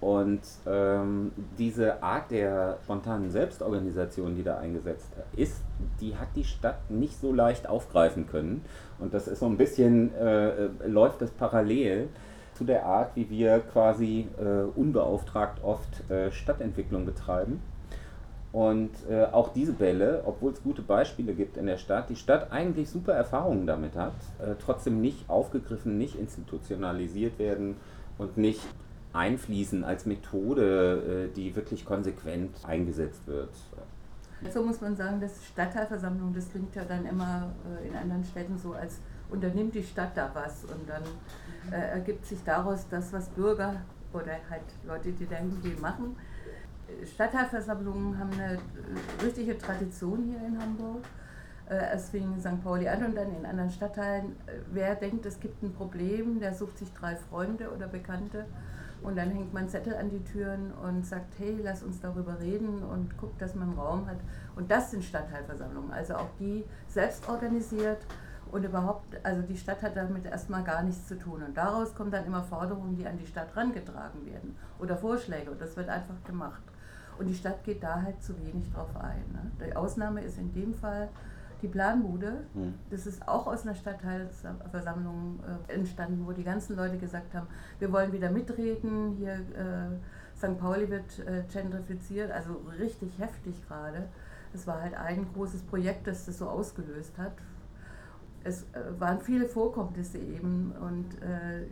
Und 0.00 0.40
ähm, 0.66 1.32
diese 1.58 2.02
Art 2.02 2.30
der 2.30 2.78
spontanen 2.84 3.30
Selbstorganisation, 3.30 4.34
die 4.36 4.42
da 4.42 4.58
eingesetzt 4.58 5.10
ist, 5.36 5.62
die 6.00 6.16
hat 6.16 6.28
die 6.36 6.44
Stadt 6.44 6.90
nicht 6.90 7.18
so 7.18 7.32
leicht 7.32 7.68
aufgreifen 7.68 8.26
können. 8.26 8.64
Und 8.98 9.14
das 9.14 9.28
ist 9.28 9.40
so 9.40 9.46
ein 9.46 9.56
bisschen, 9.56 10.14
äh, 10.14 10.48
äh 10.48 10.68
läuft 10.86 11.22
das 11.22 11.30
parallel 11.30 12.08
zu 12.54 12.64
der 12.64 12.86
Art, 12.86 13.16
wie 13.16 13.28
wir 13.30 13.60
quasi 13.60 14.28
äh, 14.38 14.64
unbeauftragt 14.78 15.62
oft 15.62 16.10
äh, 16.10 16.30
Stadtentwicklung 16.30 17.04
betreiben. 17.04 17.60
Und 18.52 18.90
äh, 19.10 19.24
auch 19.24 19.52
diese 19.52 19.72
Bälle, 19.72 20.22
obwohl 20.26 20.52
es 20.52 20.62
gute 20.62 20.82
Beispiele 20.82 21.34
gibt 21.34 21.56
in 21.56 21.66
der 21.66 21.76
Stadt, 21.76 22.08
die 22.08 22.14
Stadt 22.14 22.52
eigentlich 22.52 22.88
super 22.88 23.12
Erfahrungen 23.12 23.66
damit 23.66 23.96
hat, 23.96 24.14
äh, 24.38 24.54
trotzdem 24.64 25.00
nicht 25.00 25.28
aufgegriffen, 25.28 25.98
nicht 25.98 26.16
institutionalisiert 26.16 27.40
werden 27.40 27.74
und 28.16 28.36
nicht 28.36 28.60
einfließen 29.12 29.82
als 29.82 30.06
Methode, 30.06 31.30
äh, 31.32 31.34
die 31.34 31.56
wirklich 31.56 31.84
konsequent 31.84 32.50
eingesetzt 32.64 33.26
wird. 33.26 33.50
So 34.52 34.62
muss 34.62 34.80
man 34.80 34.94
sagen, 34.94 35.20
dass 35.20 35.44
Stadtteilversammlung, 35.46 36.32
das 36.34 36.50
klingt 36.50 36.74
ja 36.76 36.84
dann 36.84 37.06
immer 37.06 37.50
äh, 37.82 37.88
in 37.88 37.96
anderen 37.96 38.24
Städten 38.24 38.58
so, 38.58 38.72
als 38.72 38.98
unternimmt 39.30 39.74
die 39.74 39.82
Stadt 39.82 40.16
da 40.16 40.30
was 40.34 40.64
und 40.64 40.88
dann 40.88 41.02
äh, 41.72 41.92
ergibt 41.92 42.26
sich 42.26 42.42
daraus 42.44 42.86
das, 42.88 43.12
was 43.12 43.28
Bürger 43.30 43.76
oder 44.12 44.32
halt 44.48 44.62
Leute, 44.86 45.12
die 45.12 45.26
da 45.26 45.36
hingehen, 45.36 45.80
machen. 45.80 46.16
Stadtteilversammlungen 47.14 48.18
haben 48.18 48.32
eine 48.32 48.54
äh, 48.54 49.24
richtige 49.24 49.56
Tradition 49.58 50.24
hier 50.24 50.46
in 50.46 50.60
Hamburg. 50.60 51.04
Äh, 51.68 51.94
es 51.94 52.10
fing 52.10 52.34
in 52.34 52.40
St. 52.40 52.62
Pauli 52.62 52.88
an 52.88 53.04
und 53.04 53.16
dann 53.16 53.34
in 53.34 53.46
anderen 53.46 53.70
Stadtteilen. 53.70 54.32
Äh, 54.46 54.58
wer 54.72 54.94
denkt, 54.94 55.26
es 55.26 55.40
gibt 55.40 55.62
ein 55.62 55.72
Problem, 55.72 56.40
der 56.40 56.54
sucht 56.54 56.78
sich 56.78 56.92
drei 56.92 57.16
Freunde 57.16 57.70
oder 57.72 57.88
Bekannte 57.88 58.44
und 59.02 59.16
dann 59.16 59.30
hängt 59.30 59.52
man 59.52 59.68
Zettel 59.68 59.94
an 59.94 60.08
die 60.10 60.24
Türen 60.24 60.72
und 60.72 61.06
sagt, 61.06 61.34
hey, 61.38 61.58
lass 61.62 61.82
uns 61.82 62.00
darüber 62.00 62.40
reden 62.40 62.82
und 62.82 63.16
guckt, 63.18 63.40
dass 63.40 63.54
man 63.54 63.72
Raum 63.74 64.06
hat. 64.06 64.16
Und 64.56 64.70
das 64.70 64.90
sind 64.90 65.04
Stadtteilversammlungen, 65.04 65.90
also 65.90 66.14
auch 66.14 66.30
die 66.38 66.64
selbst 66.88 67.28
organisiert 67.28 67.98
und 68.54 68.62
überhaupt, 68.62 69.16
also 69.24 69.42
die 69.42 69.56
Stadt 69.56 69.82
hat 69.82 69.96
damit 69.96 70.26
erstmal 70.26 70.62
gar 70.62 70.84
nichts 70.84 71.08
zu 71.08 71.18
tun. 71.18 71.42
Und 71.42 71.56
daraus 71.56 71.92
kommen 71.92 72.12
dann 72.12 72.24
immer 72.24 72.44
Forderungen, 72.44 72.94
die 72.96 73.04
an 73.04 73.18
die 73.18 73.26
Stadt 73.26 73.48
rangetragen 73.56 74.24
werden 74.26 74.54
oder 74.78 74.96
Vorschläge 74.96 75.50
und 75.50 75.60
das 75.60 75.76
wird 75.76 75.88
einfach 75.88 76.14
gemacht. 76.24 76.62
Und 77.18 77.26
die 77.26 77.34
Stadt 77.34 77.64
geht 77.64 77.82
da 77.82 78.00
halt 78.00 78.22
zu 78.22 78.38
wenig 78.38 78.72
drauf 78.72 78.96
ein. 78.96 79.24
Ne? 79.32 79.66
Die 79.66 79.74
Ausnahme 79.74 80.20
ist 80.20 80.38
in 80.38 80.52
dem 80.52 80.72
Fall 80.72 81.08
die 81.62 81.66
Planbude. 81.66 82.44
Mhm. 82.54 82.74
Das 82.90 83.08
ist 83.08 83.26
auch 83.26 83.48
aus 83.48 83.64
einer 83.64 83.74
Stadtteilsversammlung 83.74 85.40
äh, 85.68 85.72
entstanden, 85.72 86.24
wo 86.24 86.30
die 86.30 86.44
ganzen 86.44 86.76
Leute 86.76 86.96
gesagt 86.96 87.34
haben, 87.34 87.48
wir 87.80 87.90
wollen 87.90 88.12
wieder 88.12 88.30
mitreden. 88.30 89.16
Hier 89.16 89.32
äh, 89.32 90.38
St. 90.38 90.56
Pauli 90.60 90.88
wird 90.88 91.18
äh, 91.26 91.42
gentrifiziert, 91.52 92.30
also 92.30 92.60
richtig 92.78 93.18
heftig 93.18 93.66
gerade. 93.66 94.06
Es 94.54 94.64
war 94.68 94.80
halt 94.80 94.94
ein 94.94 95.26
großes 95.34 95.62
Projekt, 95.62 96.06
das 96.06 96.26
das 96.26 96.38
so 96.38 96.48
ausgelöst 96.48 97.18
hat. 97.18 97.32
Es 98.44 98.62
äh, 98.62 99.00
waren 99.00 99.20
viele 99.20 99.46
Vorkommnisse 99.48 100.18
eben 100.18 100.72
und 100.80 101.20
äh, 101.22 101.66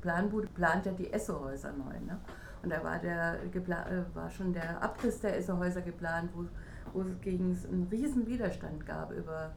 Planbude 0.00 0.48
plant 0.48 0.86
ja 0.86 0.92
die 0.92 1.12
Essohäuser 1.12 1.72
neu. 1.72 1.98
Ne? 2.06 2.18
Und 2.62 2.70
da 2.70 2.82
war, 2.82 2.98
der, 2.98 3.36
äh, 3.44 4.14
war 4.14 4.30
schon 4.30 4.52
der 4.52 4.82
Abriss 4.82 5.20
der 5.20 5.36
Essohäuser 5.36 5.82
geplant, 5.82 6.30
wo 6.34 6.46
wo 6.92 7.02
es 7.02 7.20
gegen 7.20 7.56
einen 7.70 7.88
riesen 7.90 8.26
Widerstand 8.26 8.86
gab 8.86 9.12
über 9.12 9.52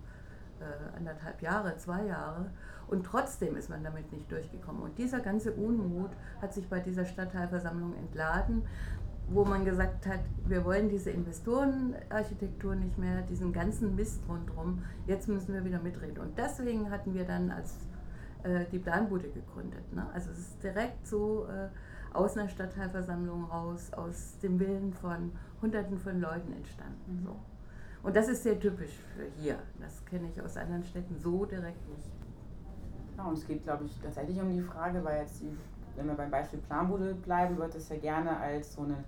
äh, 0.59 0.97
anderthalb 0.97 1.41
Jahre, 1.41 1.77
zwei 1.77 2.05
Jahre. 2.05 2.51
Und 2.87 3.05
trotzdem 3.05 3.55
ist 3.55 3.69
man 3.69 3.83
damit 3.83 4.11
nicht 4.11 4.31
durchgekommen. 4.31 4.81
Und 4.81 4.97
dieser 4.97 5.19
ganze 5.19 5.53
Unmut 5.53 6.11
hat 6.41 6.53
sich 6.53 6.67
bei 6.67 6.79
dieser 6.79 7.05
Stadtteilversammlung 7.05 7.95
entladen, 7.95 8.63
wo 9.31 9.45
man 9.45 9.65
gesagt 9.65 10.07
hat, 10.07 10.21
wir 10.45 10.65
wollen 10.65 10.89
diese 10.89 11.11
Investorenarchitektur 11.11 12.75
nicht 12.75 12.97
mehr, 12.97 13.21
diesen 13.21 13.53
ganzen 13.53 13.95
Mist 13.95 14.21
rundherum, 14.27 14.83
jetzt 15.05 15.27
müssen 15.27 15.53
wir 15.53 15.63
wieder 15.63 15.79
mitreden. 15.79 16.17
Und 16.17 16.37
deswegen 16.37 16.89
hatten 16.89 17.13
wir 17.13 17.25
dann 17.25 17.51
als 17.51 17.75
äh, 18.43 18.65
die 18.71 18.79
Planbude 18.79 19.29
gegründet. 19.29 19.93
Ne? 19.93 20.07
Also 20.13 20.31
es 20.31 20.39
ist 20.39 20.63
direkt 20.63 21.07
so 21.07 21.45
äh, 21.45 21.69
aus 22.15 22.37
einer 22.37 22.49
Stadtteilversammlung 22.49 23.45
raus, 23.45 23.91
aus 23.93 24.37
dem 24.41 24.59
Willen 24.59 24.93
von 24.93 25.31
Hunderten 25.61 25.97
von 25.97 26.19
Leuten 26.19 26.53
entstanden. 26.53 27.19
Mhm. 27.19 27.25
So. 27.25 27.35
Und 28.01 28.15
das 28.15 28.29
ist 28.29 28.43
sehr 28.43 28.59
typisch 28.59 28.93
für 29.15 29.25
hier. 29.41 29.59
Das 29.79 30.03
kenne 30.05 30.29
ich 30.33 30.41
aus 30.41 30.57
anderen 30.57 30.83
Städten 30.85 31.17
so 31.19 31.45
direkt 31.45 31.87
nicht. 31.89 32.09
Ja, 33.17 33.25
und 33.25 33.37
es 33.37 33.45
geht, 33.45 33.63
glaube 33.63 33.83
ich, 33.83 33.99
tatsächlich 34.01 34.39
um 34.39 34.49
die 34.49 34.61
Frage, 34.61 35.03
weil 35.03 35.21
jetzt, 35.21 35.41
die, 35.41 35.51
wenn 35.99 36.07
wir 36.07 36.15
beim 36.15 36.31
Beispiel 36.31 36.59
Planbude 36.59 37.13
bleiben, 37.13 37.57
wird 37.57 37.75
es 37.75 37.89
ja 37.89 37.97
gerne 37.97 38.37
als 38.37 38.73
so 38.73 38.83
eine, 38.83 39.03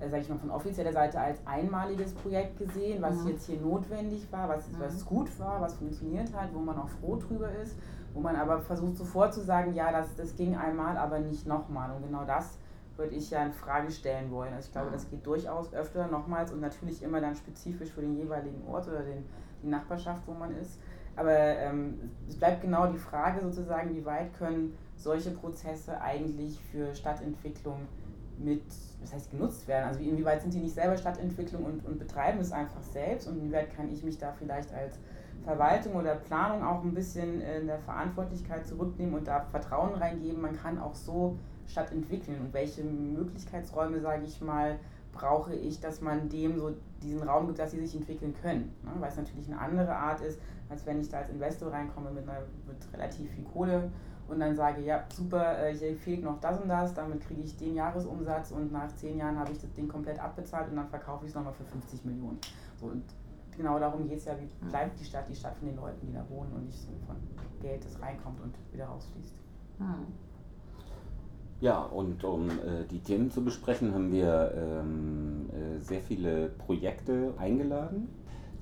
äh, 0.00 0.08
sage 0.08 0.22
ich 0.22 0.28
mal, 0.28 0.38
von 0.38 0.50
offizieller 0.50 0.92
Seite 0.92 1.20
als 1.20 1.46
einmaliges 1.46 2.14
Projekt 2.14 2.58
gesehen, 2.58 3.02
was 3.02 3.22
mhm. 3.22 3.28
jetzt 3.28 3.46
hier 3.46 3.60
notwendig 3.60 4.26
war, 4.32 4.48
was, 4.48 4.66
mhm. 4.68 4.80
was 4.80 5.04
gut 5.04 5.38
war, 5.38 5.60
was 5.60 5.74
funktioniert 5.74 6.32
hat, 6.34 6.52
wo 6.54 6.58
man 6.60 6.78
auch 6.78 6.88
froh 6.88 7.16
drüber 7.16 7.50
ist, 7.62 7.76
wo 8.14 8.20
man 8.20 8.34
aber 8.34 8.60
versucht 8.60 8.96
sofort 8.96 9.34
zu 9.34 9.42
sagen, 9.42 9.74
ja, 9.74 9.92
das, 9.92 10.16
das 10.16 10.34
ging 10.34 10.56
einmal, 10.56 10.96
aber 10.96 11.18
nicht 11.18 11.46
nochmal. 11.46 11.90
Und 11.94 12.02
genau 12.02 12.24
das 12.24 12.58
würde 12.96 13.14
ich 13.14 13.30
ja 13.30 13.44
in 13.44 13.52
Frage 13.52 13.90
stellen 13.90 14.30
wollen. 14.30 14.54
Also 14.54 14.68
ich 14.68 14.72
glaube, 14.72 14.90
das 14.90 15.10
geht 15.10 15.26
durchaus 15.26 15.74
öfter 15.74 16.06
nochmals 16.08 16.50
und 16.50 16.60
natürlich 16.60 17.02
immer 17.02 17.20
dann 17.20 17.34
spezifisch 17.34 17.90
für 17.90 18.00
den 18.00 18.16
jeweiligen 18.16 18.66
Ort 18.66 18.88
oder 18.88 19.02
den, 19.02 19.24
die 19.62 19.68
Nachbarschaft, 19.68 20.22
wo 20.26 20.32
man 20.32 20.56
ist. 20.56 20.80
Aber 21.16 21.32
ähm, 21.32 22.10
es 22.28 22.36
bleibt 22.36 22.60
genau 22.60 22.86
die 22.86 22.98
Frage 22.98 23.40
sozusagen, 23.42 23.94
wie 23.94 24.04
weit 24.04 24.34
können 24.34 24.76
solche 24.96 25.30
Prozesse 25.30 26.00
eigentlich 26.00 26.60
für 26.70 26.94
Stadtentwicklung 26.94 27.80
mit, 28.38 28.62
das 29.00 29.14
heißt 29.14 29.30
genutzt 29.30 29.66
werden? 29.66 29.88
Also 29.88 30.00
inwieweit 30.00 30.42
sind 30.42 30.52
die 30.52 30.60
nicht 30.60 30.74
selber 30.74 30.96
Stadtentwicklung 30.96 31.64
und, 31.64 31.84
und 31.86 31.98
betreiben 31.98 32.38
es 32.40 32.52
einfach 32.52 32.82
selbst 32.82 33.26
und 33.28 33.38
inwieweit 33.38 33.74
kann 33.74 33.90
ich 33.90 34.04
mich 34.04 34.18
da 34.18 34.32
vielleicht 34.32 34.72
als 34.74 34.98
Verwaltung 35.44 35.94
oder 35.94 36.16
Planung 36.16 36.64
auch 36.64 36.82
ein 36.82 36.92
bisschen 36.92 37.40
in 37.40 37.66
der 37.66 37.78
Verantwortlichkeit 37.78 38.66
zurücknehmen 38.66 39.14
und 39.14 39.28
da 39.28 39.46
Vertrauen 39.50 39.94
reingeben, 39.94 40.42
man 40.42 40.56
kann 40.56 40.78
auch 40.78 40.94
so 40.94 41.38
Stadt 41.66 41.92
entwickeln 41.92 42.40
und 42.40 42.52
welche 42.52 42.82
Möglichkeitsräume, 42.82 44.00
sage 44.00 44.24
ich 44.24 44.40
mal, 44.40 44.78
brauche 45.12 45.54
ich, 45.54 45.80
dass 45.80 46.00
man 46.00 46.28
dem 46.28 46.58
so 46.58 46.74
diesen 47.02 47.22
Raum 47.22 47.46
gibt, 47.46 47.58
dass 47.58 47.70
sie 47.70 47.80
sich 47.80 47.94
entwickeln 47.94 48.34
können. 48.42 48.74
Ne? 48.82 48.90
Weil 48.98 49.08
es 49.08 49.16
natürlich 49.16 49.46
eine 49.46 49.60
andere 49.60 49.94
Art 49.94 50.20
ist, 50.20 50.40
als 50.68 50.86
wenn 50.86 51.00
ich 51.00 51.08
da 51.08 51.18
als 51.18 51.30
Investor 51.30 51.72
reinkomme 51.72 52.10
mit, 52.10 52.28
einer, 52.28 52.40
mit 52.66 52.92
relativ 52.92 53.30
viel 53.30 53.44
Kohle 53.44 53.90
und 54.28 54.40
dann 54.40 54.56
sage, 54.56 54.82
ja, 54.82 55.04
super, 55.12 55.58
äh, 55.58 55.74
hier 55.74 55.96
fehlt 55.96 56.22
noch 56.22 56.40
das 56.40 56.60
und 56.60 56.68
das, 56.68 56.94
damit 56.94 57.20
kriege 57.20 57.42
ich 57.42 57.56
den 57.56 57.74
Jahresumsatz 57.74 58.50
und 58.50 58.72
nach 58.72 58.94
zehn 58.96 59.18
Jahren 59.18 59.38
habe 59.38 59.52
ich 59.52 59.60
das 59.60 59.72
Ding 59.72 59.88
komplett 59.88 60.18
abbezahlt 60.18 60.70
und 60.70 60.76
dann 60.76 60.88
verkaufe 60.88 61.24
ich 61.24 61.30
es 61.30 61.34
nochmal 61.34 61.52
für 61.52 61.64
50 61.64 62.04
Millionen. 62.04 62.38
So, 62.80 62.86
und 62.86 63.04
genau 63.56 63.78
darum 63.78 64.08
geht 64.08 64.18
es 64.18 64.24
ja, 64.24 64.34
wie 64.40 64.66
bleibt 64.68 64.98
die 65.00 65.04
Stadt 65.04 65.28
die 65.28 65.36
Stadt 65.36 65.56
von 65.56 65.68
den 65.68 65.76
Leuten, 65.76 66.06
die 66.06 66.12
da 66.12 66.24
wohnen 66.28 66.52
und 66.52 66.66
nicht 66.66 66.80
so 66.80 66.88
von 67.06 67.16
Geld, 67.60 67.84
das 67.84 68.00
reinkommt 68.00 68.40
und 68.40 68.54
wieder 68.72 68.86
rausfließt. 68.86 69.34
Mhm. 69.78 70.06
Ja, 71.60 71.82
und 71.82 72.22
um 72.22 72.50
äh, 72.50 72.84
die 72.90 72.98
Themen 72.98 73.30
zu 73.30 73.42
besprechen, 73.42 73.94
haben 73.94 74.12
wir 74.12 74.52
ähm, 74.54 75.48
äh, 75.50 75.80
sehr 75.80 76.00
viele 76.00 76.48
Projekte 76.48 77.32
eingeladen, 77.38 78.08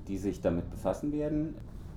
die 0.07 0.17
sich 0.17 0.39
damit 0.39 0.69
befassen 0.69 1.11
werden. 1.11 1.55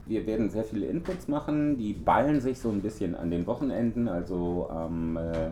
Wir 0.09 0.27
werden 0.27 0.49
sehr 0.49 0.65
viele 0.65 0.87
Inputs 0.87 1.29
machen, 1.29 1.77
die 1.77 1.93
ballen 1.93 2.41
sich 2.41 2.59
so 2.59 2.71
ein 2.71 2.81
bisschen 2.81 3.15
an 3.15 3.31
den 3.31 3.47
Wochenenden, 3.47 4.09
also 4.09 4.69
am 4.71 5.19
äh, 5.19 5.51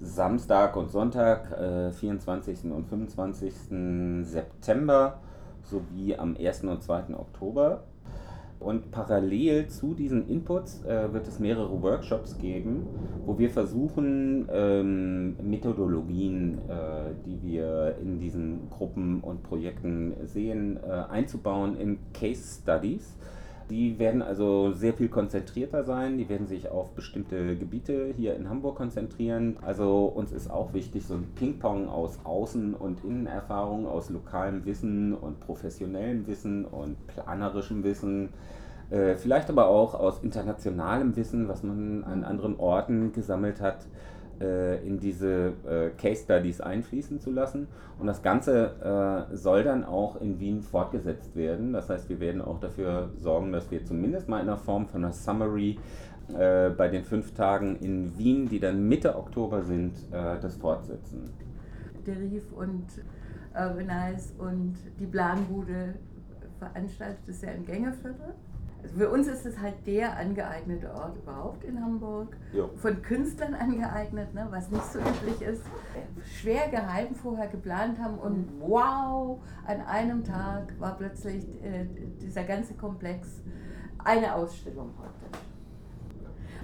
Samstag 0.00 0.76
und 0.76 0.90
Sonntag, 0.90 1.48
24. 1.94 2.64
Äh, 2.64 2.68
und 2.68 2.86
25. 2.86 3.52
September 4.22 5.18
sowie 5.64 6.14
am 6.16 6.36
1. 6.36 6.64
und 6.64 6.82
2. 6.82 7.14
Oktober. 7.16 7.82
Und 8.60 8.92
parallel 8.92 9.66
zu 9.66 9.92
diesen 9.92 10.26
Inputs 10.28 10.84
äh, 10.84 11.12
wird 11.12 11.28
es 11.28 11.38
mehrere 11.38 11.82
Workshops 11.82 12.38
geben, 12.38 12.86
wo 13.26 13.38
wir 13.38 13.50
versuchen, 13.50 14.48
ähm, 14.50 15.36
Methodologien, 15.42 16.58
äh, 16.68 17.12
die 17.26 17.42
wir 17.42 17.96
in 18.00 18.18
diesen 18.20 18.70
Gruppen 18.70 19.20
und 19.20 19.42
Projekten 19.42 20.14
sehen, 20.22 20.78
äh, 20.82 20.90
einzubauen 21.10 21.76
in 21.76 21.98
Case 22.14 22.60
Studies. 22.62 23.16
Die 23.70 23.98
werden 23.98 24.20
also 24.20 24.72
sehr 24.72 24.92
viel 24.92 25.08
konzentrierter 25.08 25.84
sein, 25.84 26.18
die 26.18 26.28
werden 26.28 26.46
sich 26.46 26.68
auf 26.68 26.90
bestimmte 26.90 27.56
Gebiete 27.56 28.12
hier 28.14 28.36
in 28.36 28.48
Hamburg 28.50 28.76
konzentrieren. 28.76 29.56
Also 29.62 30.04
uns 30.04 30.32
ist 30.32 30.50
auch 30.50 30.74
wichtig, 30.74 31.06
so 31.06 31.14
ein 31.14 31.26
Ping-Pong 31.34 31.88
aus 31.88 32.18
Außen- 32.24 32.74
und 32.74 33.02
Innenerfahrung, 33.04 33.86
aus 33.86 34.10
lokalem 34.10 34.66
Wissen 34.66 35.14
und 35.14 35.40
professionellem 35.40 36.26
Wissen 36.26 36.66
und 36.66 37.06
planerischem 37.06 37.82
Wissen, 37.84 38.28
äh, 38.90 39.14
vielleicht 39.16 39.48
aber 39.48 39.68
auch 39.68 39.94
aus 39.94 40.22
internationalem 40.22 41.16
Wissen, 41.16 41.48
was 41.48 41.62
man 41.62 42.04
an 42.04 42.22
anderen 42.22 42.58
Orten 42.58 43.12
gesammelt 43.12 43.62
hat, 43.62 43.86
in 44.40 44.98
diese 44.98 45.52
äh, 45.66 45.90
Case 45.96 46.24
Studies 46.24 46.60
einfließen 46.60 47.20
zu 47.20 47.30
lassen. 47.30 47.68
Und 47.98 48.06
das 48.06 48.22
Ganze 48.22 49.26
äh, 49.30 49.36
soll 49.36 49.64
dann 49.64 49.84
auch 49.84 50.20
in 50.20 50.40
Wien 50.40 50.62
fortgesetzt 50.62 51.36
werden. 51.36 51.72
Das 51.72 51.88
heißt, 51.88 52.08
wir 52.08 52.20
werden 52.20 52.42
auch 52.42 52.58
dafür 52.60 53.10
sorgen, 53.20 53.52
dass 53.52 53.70
wir 53.70 53.84
zumindest 53.84 54.28
mal 54.28 54.40
in 54.40 54.46
der 54.46 54.56
Form 54.56 54.86
von 54.86 55.04
einer 55.04 55.12
Summary 55.12 55.78
äh, 56.36 56.70
bei 56.70 56.88
den 56.88 57.04
fünf 57.04 57.34
Tagen 57.34 57.76
in 57.76 58.16
Wien, 58.18 58.48
die 58.48 58.58
dann 58.58 58.88
Mitte 58.88 59.16
Oktober 59.16 59.62
sind, 59.62 59.92
äh, 60.10 60.40
das 60.40 60.56
fortsetzen. 60.56 61.30
Der 62.06 62.18
Rief 62.18 62.52
und 62.52 62.86
Urbanize 63.54 64.32
und 64.38 64.74
die 64.98 65.06
Planbude 65.06 65.94
veranstaltet 66.58 67.28
es 67.28 67.42
ja 67.42 67.50
im 67.50 67.64
Gängeviertel. 67.64 68.34
Für 68.96 69.10
uns 69.10 69.26
ist 69.26 69.46
es 69.46 69.58
halt 69.58 69.86
der 69.86 70.16
angeeignete 70.16 70.92
Ort 70.92 71.16
überhaupt 71.16 71.64
in 71.64 71.82
Hamburg. 71.82 72.36
Jo. 72.52 72.70
Von 72.76 73.02
Künstlern 73.02 73.54
angeeignet, 73.54 74.34
ne, 74.34 74.46
was 74.50 74.70
nicht 74.70 74.84
so 74.84 74.98
üblich 74.98 75.42
ist. 75.42 75.62
Schwer 76.40 76.68
geheim 76.68 77.14
vorher 77.14 77.48
geplant 77.48 77.98
haben 77.98 78.18
und 78.18 78.48
wow, 78.60 79.40
an 79.66 79.80
einem 79.82 80.22
Tag 80.24 80.78
war 80.78 80.96
plötzlich 80.96 81.44
äh, 81.62 81.86
dieser 82.20 82.44
ganze 82.44 82.74
Komplex 82.74 83.40
eine 83.98 84.34
Ausstellung 84.34 84.90
heute. 84.98 85.38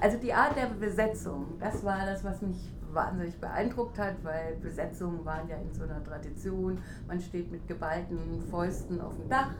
Also 0.00 0.18
die 0.18 0.32
Art 0.32 0.56
der 0.56 0.66
Besetzung, 0.66 1.58
das 1.58 1.84
war 1.84 2.06
das, 2.06 2.24
was 2.24 2.40
mich 2.42 2.72
wahnsinnig 2.92 3.38
beeindruckt 3.38 3.98
hat, 3.98 4.14
weil 4.22 4.56
Besetzungen 4.56 5.24
waren 5.24 5.48
ja 5.48 5.56
in 5.56 5.72
so 5.72 5.84
einer 5.84 6.02
Tradition. 6.02 6.78
Man 7.06 7.20
steht 7.20 7.50
mit 7.50 7.66
geballten 7.68 8.42
Fäusten 8.50 9.00
auf 9.00 9.14
dem 9.16 9.28
Dach. 9.28 9.54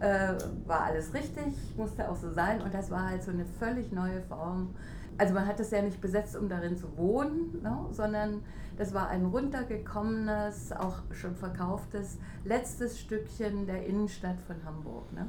Äh, 0.00 0.34
war 0.66 0.82
alles 0.82 1.14
richtig, 1.14 1.54
musste 1.76 2.10
auch 2.10 2.16
so 2.16 2.30
sein. 2.30 2.60
Und 2.60 2.74
das 2.74 2.90
war 2.90 3.08
halt 3.08 3.22
so 3.22 3.30
eine 3.30 3.44
völlig 3.44 3.92
neue 3.92 4.20
Form. 4.22 4.74
Also 5.18 5.34
man 5.34 5.46
hat 5.46 5.60
es 5.60 5.70
ja 5.70 5.82
nicht 5.82 6.00
besetzt, 6.00 6.36
um 6.36 6.48
darin 6.48 6.76
zu 6.76 6.96
wohnen, 6.96 7.60
ne, 7.62 7.86
sondern 7.90 8.42
das 8.76 8.94
war 8.94 9.08
ein 9.08 9.26
runtergekommenes, 9.26 10.72
auch 10.72 11.02
schon 11.12 11.36
verkauftes 11.36 12.18
letztes 12.44 12.98
Stückchen 12.98 13.66
der 13.66 13.86
Innenstadt 13.86 14.40
von 14.40 14.56
Hamburg. 14.64 15.12
Ne. 15.12 15.26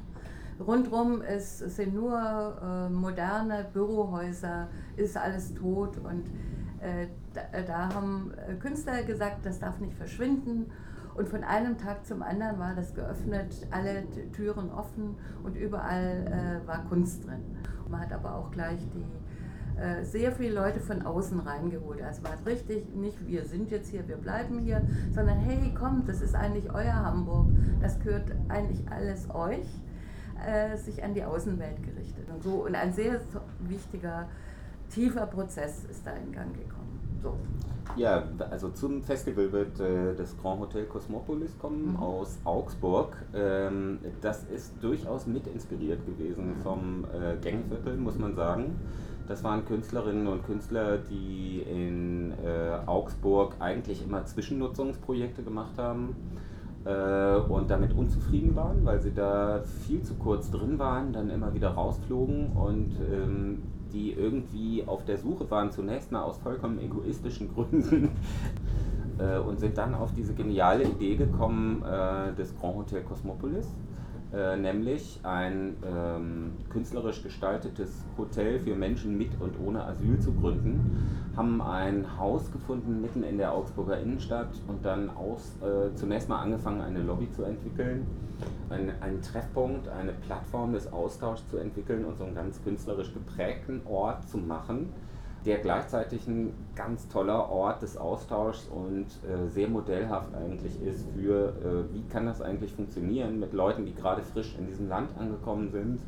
Rundrum 0.59 1.21
ist, 1.21 1.59
sind 1.59 1.93
nur 1.93 2.17
äh, 2.17 2.89
moderne 2.89 3.65
Bürohäuser, 3.73 4.69
ist 4.95 5.17
alles 5.17 5.53
tot 5.53 5.97
und 5.97 6.27
äh, 6.79 7.07
da, 7.33 7.61
da, 7.61 7.93
haben 7.93 8.31
äh, 8.47 8.53
Künstler 8.55 9.03
gesagt, 9.03 9.45
das 9.45 9.59
darf 9.59 9.79
nicht 9.79 9.95
verschwinden. 9.95 10.71
Und 11.15 11.29
von 11.29 11.43
einem 11.43 11.77
Tag 11.77 12.05
zum 12.05 12.23
anderen 12.23 12.59
war 12.59 12.73
das 12.75 12.93
geöffnet, 12.93 13.67
alle 13.71 14.03
Türen 14.31 14.71
offen 14.71 15.15
und 15.43 15.55
überall 15.55 16.61
äh, 16.63 16.67
war 16.67 16.85
Kunst 16.89 17.27
drin. 17.27 17.43
Man 17.89 18.01
hat 18.01 18.11
aber 18.11 18.35
auch 18.35 18.49
gleich 18.51 18.79
die 18.93 19.05
äh, 19.79 20.03
sehr 20.03 20.31
viele 20.31 20.53
Leute 20.55 20.79
von 20.79 21.01
außen 21.03 21.39
reingeholt. 21.39 22.01
Also 22.01 22.21
es 22.21 22.29
war 22.29 22.37
richtig 22.45 22.95
nicht, 22.95 23.27
wir 23.27 23.45
sind 23.45 23.71
jetzt 23.71 23.89
hier, 23.89 24.07
wir 24.07 24.17
bleiben 24.17 24.59
hier, 24.59 24.81
sondern 25.13 25.37
hey, 25.37 25.73
kommt, 25.73 26.07
das 26.09 26.21
ist 26.21 26.35
eigentlich 26.35 26.71
euer 26.73 26.93
Hamburg, 26.93 27.47
das 27.81 27.99
gehört 27.99 28.31
eigentlich 28.49 28.83
alles 28.91 29.29
euch 29.33 29.67
äh, 30.45 30.77
sich 30.77 31.03
an 31.03 31.13
die 31.13 31.23
Außenwelt 31.23 31.81
gerichtet. 31.83 32.29
Und, 32.29 32.43
so, 32.43 32.65
und 32.65 32.75
ein 32.75 32.93
sehr 32.93 33.19
wichtiger, 33.59 34.27
tiefer 34.89 35.25
Prozess 35.25 35.85
ist 35.85 36.05
da 36.05 36.11
in 36.11 36.31
Gang 36.31 36.53
gekommen. 36.53 36.82
So. 37.23 37.33
Ja, 37.95 38.23
also 38.49 38.69
zum 38.69 39.03
Festival 39.03 39.51
wird 39.51 39.79
äh, 39.79 40.15
das 40.15 40.35
Grand 40.37 40.59
Hotel 40.59 40.85
Cosmopolis 40.85 41.57
kommen 41.59 41.91
mhm. 41.91 41.95
aus 41.97 42.39
Augsburg. 42.43 43.15
Ähm, 43.35 43.99
das 44.21 44.43
ist 44.45 44.73
durchaus 44.81 45.27
mit 45.27 45.47
inspiriert 45.47 46.05
gewesen 46.05 46.55
vom 46.63 47.05
äh, 47.05 47.37
Gängeviertel, 47.41 47.97
muss 47.97 48.17
man 48.17 48.35
sagen. 48.35 48.75
Das 49.27 49.43
waren 49.43 49.63
Künstlerinnen 49.65 50.27
und 50.27 50.43
Künstler, 50.43 50.97
die 50.97 51.61
in 51.61 52.33
äh, 52.43 52.87
Augsburg 52.87 53.55
eigentlich 53.59 54.03
immer 54.03 54.25
Zwischennutzungsprojekte 54.25 55.43
gemacht 55.43 55.77
haben 55.77 56.15
äh, 56.83 57.35
und 57.37 57.69
damit 57.69 57.93
unzufrieden 57.93 58.55
waren, 58.55 58.83
weil 58.83 59.01
sie 59.01 59.13
da 59.13 59.61
viel 59.85 60.01
zu 60.01 60.15
kurz 60.15 60.51
drin 60.51 60.77
waren, 60.77 61.13
dann 61.13 61.29
immer 61.29 61.53
wieder 61.53 61.69
rausflogen 61.69 62.51
und 62.53 62.95
ähm, 63.11 63.61
die 63.93 64.11
irgendwie 64.11 64.83
auf 64.85 65.05
der 65.05 65.17
Suche 65.17 65.49
waren, 65.49 65.71
zunächst 65.71 66.11
mal 66.11 66.23
aus 66.23 66.37
vollkommen 66.39 66.79
egoistischen 66.79 67.53
Gründen. 67.53 68.09
äh, 69.19 69.37
und 69.37 69.59
sind 69.59 69.77
dann 69.77 69.93
auf 69.93 70.13
diese 70.13 70.33
geniale 70.33 70.83
Idee 70.83 71.15
gekommen 71.15 71.83
äh, 71.83 72.33
des 72.33 72.57
Grand 72.59 72.75
Hotel 72.75 73.01
Cosmopolis 73.03 73.67
äh, 74.33 74.57
nämlich 74.57 75.19
ein 75.23 75.75
ähm, 75.85 76.53
künstlerisch 76.69 77.21
gestaltetes 77.21 78.03
Hotel 78.17 78.59
für 78.59 78.75
Menschen 78.75 79.17
mit 79.17 79.29
und 79.39 79.53
ohne 79.63 79.83
Asyl 79.85 80.19
zu 80.19 80.33
gründen, 80.33 81.31
haben 81.37 81.61
ein 81.61 82.17
Haus 82.17 82.51
gefunden 82.51 83.01
mitten 83.01 83.23
in 83.23 83.37
der 83.37 83.53
Augsburger 83.53 83.99
Innenstadt 83.99 84.49
und 84.67 84.83
dann 84.83 85.09
aus, 85.11 85.55
äh, 85.61 85.93
zunächst 85.95 86.29
mal 86.29 86.41
angefangen, 86.41 86.81
eine 86.81 87.03
Lobby 87.03 87.29
zu 87.31 87.43
entwickeln, 87.43 88.07
ein, 88.69 88.91
einen 89.01 89.21
Treffpunkt, 89.21 89.87
eine 89.87 90.13
Plattform 90.13 90.73
des 90.73 90.91
Austauschs 90.91 91.47
zu 91.49 91.57
entwickeln 91.57 92.03
und 92.05 92.17
so 92.17 92.23
einen 92.23 92.35
ganz 92.35 92.61
künstlerisch 92.63 93.13
geprägten 93.13 93.81
Ort 93.85 94.27
zu 94.27 94.37
machen 94.39 94.89
der 95.45 95.57
gleichzeitig 95.57 96.27
ein 96.27 96.53
ganz 96.75 97.07
toller 97.09 97.49
Ort 97.49 97.81
des 97.81 97.97
Austauschs 97.97 98.67
und 98.69 99.05
äh, 99.27 99.47
sehr 99.49 99.67
modellhaft 99.67 100.33
eigentlich 100.35 100.81
ist 100.81 101.05
für, 101.15 101.49
äh, 101.49 101.93
wie 101.93 102.03
kann 102.09 102.25
das 102.25 102.41
eigentlich 102.41 102.71
funktionieren 102.73 103.39
mit 103.39 103.53
Leuten, 103.53 103.85
die 103.85 103.93
gerade 103.93 104.21
frisch 104.21 104.55
in 104.57 104.67
diesem 104.67 104.87
Land 104.87 105.09
angekommen 105.19 105.69
sind 105.69 105.99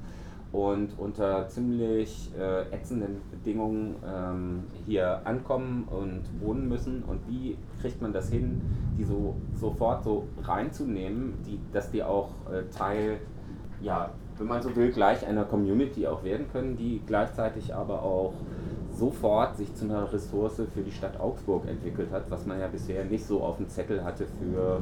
und 0.51 0.97
unter 0.97 1.49
ziemlich 1.49 2.31
äh, 2.39 2.73
ätzenden 2.73 3.21
Bedingungen 3.29 3.95
ähm, 4.07 4.63
hier 4.85 5.21
ankommen 5.25 5.85
und 5.89 6.23
wohnen 6.39 6.69
müssen? 6.69 7.03
Und 7.03 7.19
wie 7.27 7.57
kriegt 7.81 8.01
man 8.01 8.13
das 8.13 8.29
hin, 8.29 8.61
die 8.97 9.03
so 9.03 9.35
sofort 9.53 10.03
so 10.03 10.27
reinzunehmen, 10.43 11.33
die, 11.45 11.59
dass 11.73 11.91
die 11.91 12.03
auch 12.03 12.29
äh, 12.49 12.63
Teil, 12.73 13.19
ja, 13.81 14.11
wenn 14.37 14.47
man 14.47 14.61
so 14.61 14.73
will, 14.75 14.91
gleich 14.91 15.25
einer 15.25 15.43
Community 15.43 16.07
auch 16.07 16.23
werden 16.23 16.47
können, 16.51 16.77
die 16.77 17.01
gleichzeitig 17.05 17.73
aber 17.73 18.01
auch 18.01 18.33
sofort 18.95 19.57
sich 19.57 19.73
zu 19.75 19.85
einer 19.85 20.11
Ressource 20.11 20.61
für 20.73 20.81
die 20.81 20.91
Stadt 20.91 21.19
Augsburg 21.19 21.67
entwickelt 21.67 22.11
hat, 22.11 22.29
was 22.29 22.45
man 22.45 22.59
ja 22.59 22.67
bisher 22.67 23.05
nicht 23.05 23.25
so 23.25 23.41
auf 23.41 23.57
dem 23.57 23.67
Zettel 23.69 24.03
hatte 24.03 24.25
für 24.39 24.81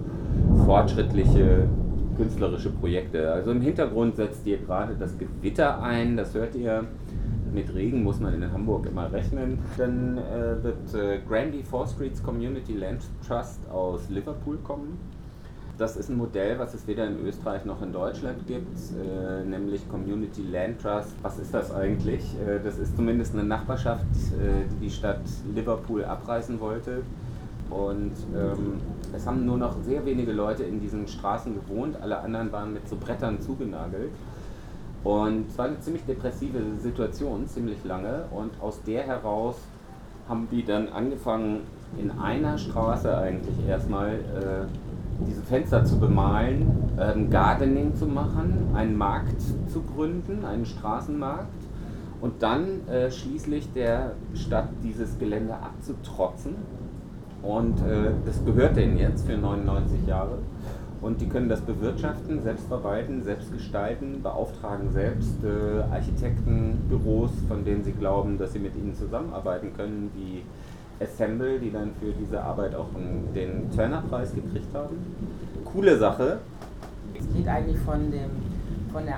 fortschrittliche 0.66 1.68
künstlerische 2.16 2.70
Projekte. 2.70 3.32
Also 3.32 3.52
im 3.52 3.62
Hintergrund 3.62 4.16
setzt 4.16 4.46
ihr 4.46 4.58
gerade 4.58 4.96
das 4.96 5.18
Gewitter 5.18 5.82
ein, 5.82 6.16
das 6.16 6.34
hört 6.34 6.56
ihr. 6.56 6.86
Mit 7.54 7.74
Regen 7.76 8.04
muss 8.04 8.20
man 8.20 8.34
in 8.34 8.52
Hamburg 8.52 8.88
immer 8.88 9.12
rechnen. 9.12 9.60
Dann 9.78 10.18
äh, 10.18 10.64
wird 10.64 10.94
äh, 10.96 11.20
Granby 11.28 11.62
Four 11.64 11.86
Streets 11.86 12.24
Community 12.24 12.74
Land 12.74 13.04
Trust 13.28 13.70
aus 13.70 14.10
Liverpool 14.10 14.58
kommen 14.64 14.98
das 15.78 15.98
ist 15.98 16.10
ein 16.10 16.18
Modell, 16.18 16.60
was 16.60 16.74
es 16.74 16.86
weder 16.88 17.06
in 17.08 17.26
Österreich 17.26 17.66
noch 17.66 17.82
in 17.82 17.92
Deutschland 17.92 18.46
gibt, 18.46 18.78
äh, 18.78 19.44
nämlich 19.44 19.90
Community 19.90 20.44
Land 20.44 20.82
Trust. 20.82 21.16
Was 21.22 21.40
ist 21.40 21.54
das 21.54 21.74
eigentlich? 21.74 22.22
Äh, 22.48 22.60
das 22.64 22.78
ist 22.78 22.96
zumindest 22.96 23.34
eine 23.34 23.44
Nachbarschaft, 23.44 24.04
äh, 24.04 24.70
die 24.72 24.86
die 24.86 24.92
Stadt 24.92 25.22
Liverpool 25.56 26.04
abreißen 26.04 26.60
wollte. 26.60 27.02
Und 27.70 28.12
ähm, 28.36 28.80
es 29.16 29.26
haben 29.26 29.46
nur 29.46 29.58
noch 29.58 29.76
sehr 29.84 30.06
wenige 30.06 30.32
Leute 30.32 30.64
in 30.64 30.80
diesen 30.80 31.08
Straßen 31.08 31.56
gewohnt, 31.56 31.98
alle 32.02 32.20
anderen 32.20 32.52
waren 32.52 32.74
mit 32.74 32.88
so 32.88 32.96
Brettern 32.96 33.42
zugenagelt. 33.42 34.12
Und 35.04 35.50
es 35.50 35.58
war 35.58 35.66
eine 35.66 35.80
ziemlich 35.80 36.06
depressive 36.06 36.60
Situation, 36.80 37.48
ziemlich 37.48 37.84
lange. 37.84 38.26
Und 38.32 38.52
aus 38.62 38.82
der 38.84 39.04
heraus 39.04 39.58
haben 40.30 40.48
die 40.52 40.64
dann 40.64 40.88
angefangen, 40.90 41.62
in 41.98 42.12
einer 42.12 42.58
Straße 42.58 43.16
eigentlich 43.18 43.68
erstmal 43.68 44.14
äh, 44.14 44.66
diese 45.28 45.42
Fenster 45.42 45.84
zu 45.86 46.00
bemalen, 46.00 46.66
ähm, 47.00 47.30
Gardening 47.30 47.96
zu 47.96 48.06
machen, 48.06 48.70
einen 48.74 48.98
Markt 48.98 49.42
zu 49.68 49.82
gründen, 49.82 50.46
einen 50.46 50.66
Straßenmarkt 50.66 51.48
und 52.22 52.42
dann 52.42 52.88
äh, 52.88 53.12
schließlich 53.12 53.72
der 53.74 54.14
Stadt 54.34 54.70
dieses 54.84 55.18
Gelände 55.20 55.56
abzutrotzen. 55.56 56.56
Und 57.42 57.80
äh, 57.80 58.12
das 58.26 58.44
gehört 58.46 58.78
denen 58.78 58.98
jetzt 58.98 59.28
für 59.28 59.38
99 59.38 60.08
Jahre. 60.08 60.38
Und 61.02 61.20
die 61.20 61.28
können 61.28 61.50
das 61.50 61.60
bewirtschaften, 61.60 62.42
selbst 62.42 62.68
verwalten, 62.68 63.24
selbst 63.24 63.52
gestalten, 63.52 64.22
beauftragen 64.24 64.90
selbst 64.90 65.36
äh, 65.44 65.82
Architektenbüros, 65.94 67.32
von 67.50 67.66
denen 67.66 67.84
sie 67.84 67.92
glauben, 67.92 68.38
dass 68.38 68.54
sie 68.54 68.60
mit 68.60 68.74
ihnen 68.78 68.96
zusammenarbeiten 68.96 69.74
können, 69.76 70.10
wie 70.16 70.44
Assemble, 71.04 71.60
die 71.60 71.72
dann 71.72 71.92
für 72.00 72.12
diese 72.12 72.42
Arbeit 72.42 72.76
auch 72.76 72.88
den 73.36 73.70
Turner-Preis 73.72 74.34
gekriegt 74.34 74.74
haben. 74.74 74.98
Coole 75.66 75.98
Sache. 75.98 76.40
Es 77.18 77.26
geht 77.36 77.48
eigentlich 77.48 77.78
von, 77.80 78.12
dem, 78.12 78.30
von 78.92 79.06
der 79.06 79.18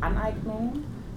Aneignung, 0.00 0.72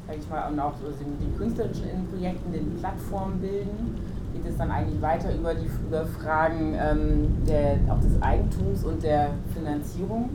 sag 0.07 0.17
ich 0.17 0.29
mal, 0.29 0.51
und 0.51 0.59
auch 0.59 0.73
so 0.81 0.87
den 0.89 1.37
künstlerischen 1.37 2.07
Projekten, 2.11 2.51
den 2.51 2.77
Plattformen 2.79 3.39
bilden, 3.39 3.95
geht 4.33 4.45
es 4.51 4.57
dann 4.57 4.71
eigentlich 4.71 5.01
weiter 5.01 5.33
über 5.33 5.53
die 5.53 5.69
über 5.87 6.05
Fragen 6.05 6.75
ähm, 6.77 7.45
der, 7.47 7.79
auch 7.89 7.99
des 7.99 8.21
Eigentums 8.21 8.83
und 8.83 9.03
der 9.03 9.29
Finanzierung. 9.53 10.29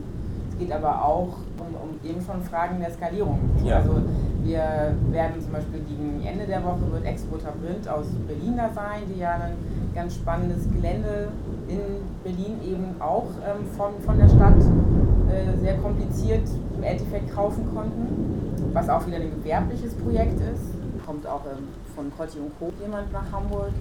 Es 0.51 0.59
geht 0.59 0.73
aber 0.73 1.05
auch 1.05 1.39
um, 1.61 1.75
um 1.75 2.09
eben 2.09 2.21
schon 2.25 2.43
Fragen 2.43 2.81
der 2.81 2.91
Skalierung. 2.91 3.39
Ja. 3.65 3.77
Also 3.77 3.97
wir 4.43 4.95
werden 5.11 5.41
zum 5.41 5.53
Beispiel 5.53 5.81
gegen 5.81 6.25
Ende 6.25 6.47
der 6.47 6.63
Woche 6.65 6.91
wird 6.91 7.05
Exporter 7.05 7.53
Print 7.53 7.89
aus 7.89 8.07
Berlin 8.27 8.57
da 8.57 8.71
sein, 8.73 9.03
die 9.09 9.21
ja 9.21 9.35
ein 9.35 9.55
ganz 9.95 10.15
spannendes 10.15 10.69
Gelände 10.71 11.29
in 11.69 11.81
Berlin 12.25 12.57
eben 12.65 13.01
auch 13.01 13.27
ähm, 13.47 13.67
von, 13.77 13.93
von 14.05 14.19
der 14.19 14.29
Stadt 14.29 14.57
äh, 15.29 15.57
sehr 15.59 15.77
kompliziert 15.79 16.49
im 16.77 16.83
Endeffekt 16.83 17.35
kaufen 17.35 17.69
konnten, 17.75 18.73
was 18.73 18.89
auch 18.89 19.07
wieder 19.07 19.17
ein 19.17 19.31
gewerbliches 19.31 19.95
Projekt 19.95 20.41
ist. 20.41 20.75
Kommt 21.05 21.27
auch 21.27 21.43
ähm, 21.45 21.69
von 21.95 22.13
Cotti 22.17 22.39
und 22.39 22.53
Co. 22.59 22.73
jemand 22.81 23.13
nach 23.13 23.31
Hamburg. 23.33 23.73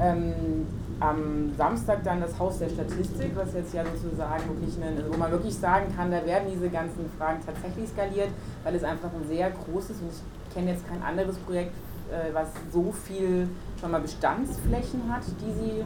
Ähm, 0.00 0.66
am 1.00 1.52
Samstag 1.56 2.02
dann 2.02 2.20
das 2.20 2.38
Haus 2.38 2.58
der 2.58 2.68
Statistik, 2.68 3.32
was 3.34 3.54
jetzt 3.54 3.72
ja 3.72 3.84
sozusagen 3.84 4.42
wirklich, 4.48 4.76
eine, 4.82 5.04
wo 5.10 5.16
man 5.16 5.30
wirklich 5.30 5.54
sagen 5.54 5.86
kann, 5.96 6.10
da 6.10 6.24
werden 6.26 6.48
diese 6.52 6.68
ganzen 6.68 7.08
Fragen 7.16 7.40
tatsächlich 7.44 7.88
skaliert, 7.88 8.30
weil 8.64 8.74
es 8.74 8.82
einfach 8.82 9.10
ein 9.12 9.28
sehr 9.28 9.50
großes, 9.50 10.00
und 10.00 10.10
ich 10.10 10.54
kenne 10.54 10.72
jetzt 10.72 10.88
kein 10.88 11.02
anderes 11.02 11.36
Projekt, 11.38 11.72
äh, 12.10 12.34
was 12.34 12.48
so 12.72 12.90
viel 12.90 13.48
schon 13.80 13.90
mal 13.92 14.00
Bestandsflächen 14.00 15.02
hat, 15.12 15.22
die 15.40 15.52
sie 15.52 15.84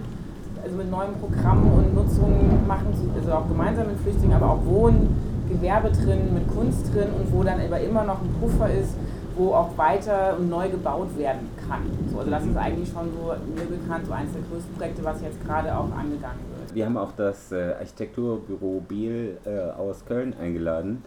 also 0.63 0.77
mit 0.77 0.91
neuen 0.91 1.15
Programmen 1.19 1.71
und 1.73 1.95
Nutzungen 1.95 2.67
machen, 2.67 2.87
also 3.15 3.33
auch 3.33 3.49
gemeinsam 3.49 3.89
mit 3.89 3.99
Flüchtlingen, 4.01 4.37
aber 4.37 4.53
auch 4.53 4.65
Wohnen, 4.65 5.15
Gewerbe 5.49 5.91
drin, 5.91 6.33
mit 6.33 6.49
Kunst 6.49 6.95
drin 6.95 7.09
und 7.19 7.33
wo 7.33 7.43
dann 7.43 7.61
aber 7.61 7.81
immer 7.81 8.05
noch 8.05 8.21
ein 8.23 8.33
Puffer 8.41 8.71
ist, 8.73 8.95
wo 9.37 9.55
auch 9.55 9.77
weiter 9.77 10.37
und 10.39 10.49
neu 10.49 10.69
gebaut 10.69 11.17
werden 11.17 11.49
kann. 11.69 11.83
So, 12.11 12.19
also 12.19 12.31
das 12.31 12.45
ist 12.45 12.57
eigentlich 12.57 12.89
schon 12.89 13.11
so 13.13 13.35
mir 13.55 13.67
bekannt, 13.67 14.07
so 14.07 14.13
eines 14.13 14.33
der 14.33 14.43
größten 14.43 14.75
Projekte, 14.75 15.05
was 15.05 15.23
jetzt 15.23 15.45
gerade 15.45 15.77
auch 15.77 15.91
angegangen 15.93 16.41
wird. 16.57 16.75
Wir 16.75 16.87
haben 16.87 16.97
auch 16.97 17.13
das 17.17 17.53
äh, 17.53 17.75
Architekturbüro 17.79 18.83
Biel 18.87 19.39
äh, 19.45 19.71
aus 19.79 20.05
Köln 20.05 20.35
eingeladen, 20.41 21.05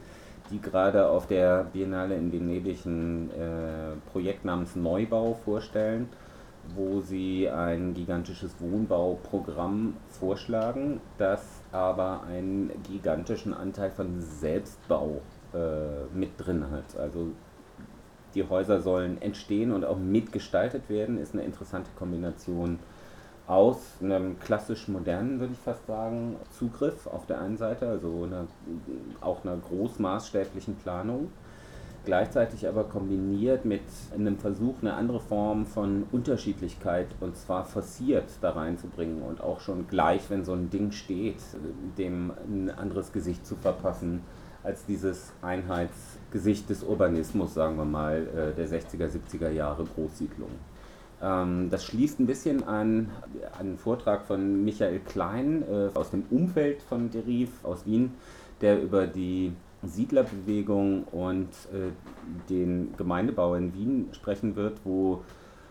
die 0.52 0.62
gerade 0.62 1.08
auf 1.10 1.28
der 1.28 1.66
Biennale 1.66 2.16
in 2.16 2.32
Venedig 2.32 2.86
ein 2.86 3.30
äh, 3.32 4.12
Projekt 4.12 4.46
namens 4.46 4.76
Neubau 4.76 5.34
vorstellen, 5.46 6.10
wo 6.76 7.02
sie 7.02 7.50
ein 7.50 7.94
gigantisches 7.94 8.56
Wohnbauprogramm 8.60 9.96
vorschlagen, 10.10 11.00
das 11.18 11.42
aber 11.72 12.24
einen 12.28 12.72
gigantischen 12.90 13.54
Anteil 13.54 13.92
von 13.92 14.20
Selbstbau 14.20 15.22
äh, 15.54 16.16
mit 16.18 16.32
drin 16.38 16.66
hat. 16.72 17.00
Also 17.00 17.28
die 18.36 18.48
Häuser 18.48 18.82
sollen 18.82 19.22
entstehen 19.22 19.72
und 19.72 19.86
auch 19.86 19.98
mitgestaltet 19.98 20.90
werden, 20.90 21.18
ist 21.18 21.34
eine 21.34 21.44
interessante 21.44 21.90
Kombination 21.98 22.80
aus 23.48 23.78
einem 24.02 24.40
klassisch 24.40 24.88
modernen, 24.88 25.40
würde 25.40 25.54
ich 25.54 25.60
fast 25.60 25.86
sagen, 25.86 26.36
Zugriff 26.52 27.08
auf 27.08 27.26
der 27.28 27.40
einen 27.40 27.58
Seite, 27.58 27.88
also 27.88 28.24
eine, 28.24 28.48
auch 29.22 29.44
einer 29.44 29.58
großmaßstäblichen 29.58 30.76
Planung, 30.78 31.30
gleichzeitig 32.06 32.68
aber 32.68 32.86
kombiniert 32.86 33.66
mit 33.66 33.82
einem 34.14 34.38
Versuch, 34.38 34.76
eine 34.82 34.94
andere 34.94 35.20
Form 35.20 35.66
von 35.66 36.06
Unterschiedlichkeit 36.12 37.08
und 37.20 37.38
zwar 37.38 37.66
forciert 37.66 38.30
da 38.42 38.52
reinzubringen 38.52 39.22
und 39.22 39.42
auch 39.42 39.60
schon 39.60 39.88
gleich, 39.88 40.30
wenn 40.30 40.44
so 40.44 40.54
ein 40.54 40.70
Ding 40.70 40.92
steht, 40.92 41.38
dem 41.98 42.32
ein 42.48 42.72
anderes 42.72 43.12
Gesicht 43.12 43.46
zu 43.46 43.56
verpassen 43.56 44.22
als 44.64 44.86
dieses 44.86 45.32
Einheitsgesicht 46.36 46.70
des 46.70 46.84
Urbanismus, 46.84 47.54
sagen 47.54 47.78
wir 47.78 47.86
mal, 47.86 48.28
äh, 48.28 48.56
der 48.56 48.68
60er, 48.68 49.10
70er 49.10 49.50
Jahre 49.50 49.86
Großsiedlung. 49.86 50.50
Ähm, 51.22 51.70
das 51.70 51.86
schließt 51.86 52.20
ein 52.20 52.28
bisschen 52.28 52.64
an 52.64 53.10
einen 53.58 53.78
Vortrag 53.78 54.26
von 54.26 54.64
Michael 54.64 55.00
Klein 55.00 55.64
äh, 55.64 55.98
aus 55.98 56.12
dem 56.12 56.24
Umfeld 56.30 56.82
von 56.82 57.10
Deriv 57.10 57.50
aus 57.64 57.86
Wien, 57.86 58.12
der 58.62 58.82
über 58.82 59.08
die 59.08 59.54
Siedlerbewegung 59.84 61.06
und 61.06 61.50
äh, 61.72 61.92
den 62.50 62.94
Gemeindebau 62.98 63.56
in 63.56 63.74
Wien 63.74 64.10
sprechen 64.12 64.56
wird, 64.56 64.80
wo 64.84 65.22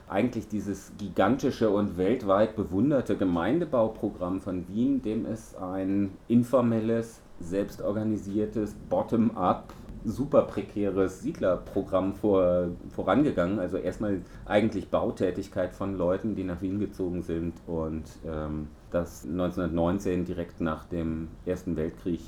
eigentlich 0.09 0.49
dieses 0.49 0.93
gigantische 0.99 1.71
und 1.71 1.97
weltweit 1.97 2.57
bewunderte 2.57 3.17
Gemeindebauprogramm 3.17 4.41
von 4.41 4.69
Wien, 4.69 5.03
dem 5.03 5.27
ist 5.27 5.57
ein 5.57 6.13
informelles 6.29 7.21
selbstorganisiertes, 7.41 8.77
bottom-up, 8.89 9.73
super 10.05 10.43
prekäres 10.43 11.21
Siedlerprogramm 11.21 12.15
vor, 12.15 12.69
vorangegangen. 12.91 13.59
Also 13.59 13.79
erstmal 13.79 14.21
eigentlich 14.45 14.91
Bautätigkeit 14.91 15.75
von 15.75 15.97
Leuten, 15.97 16.37
die 16.37 16.45
nach 16.45 16.61
Wien 16.63 16.79
gezogen 16.79 17.23
sind 17.23 17.55
und 17.67 18.05
ähm, 18.27 18.69
das 18.91 19.25
1919 19.25 20.25
direkt 20.25 20.61
nach 20.61 20.85
dem 20.85 21.29
Ersten 21.47 21.77
Weltkrieg. 21.77 22.21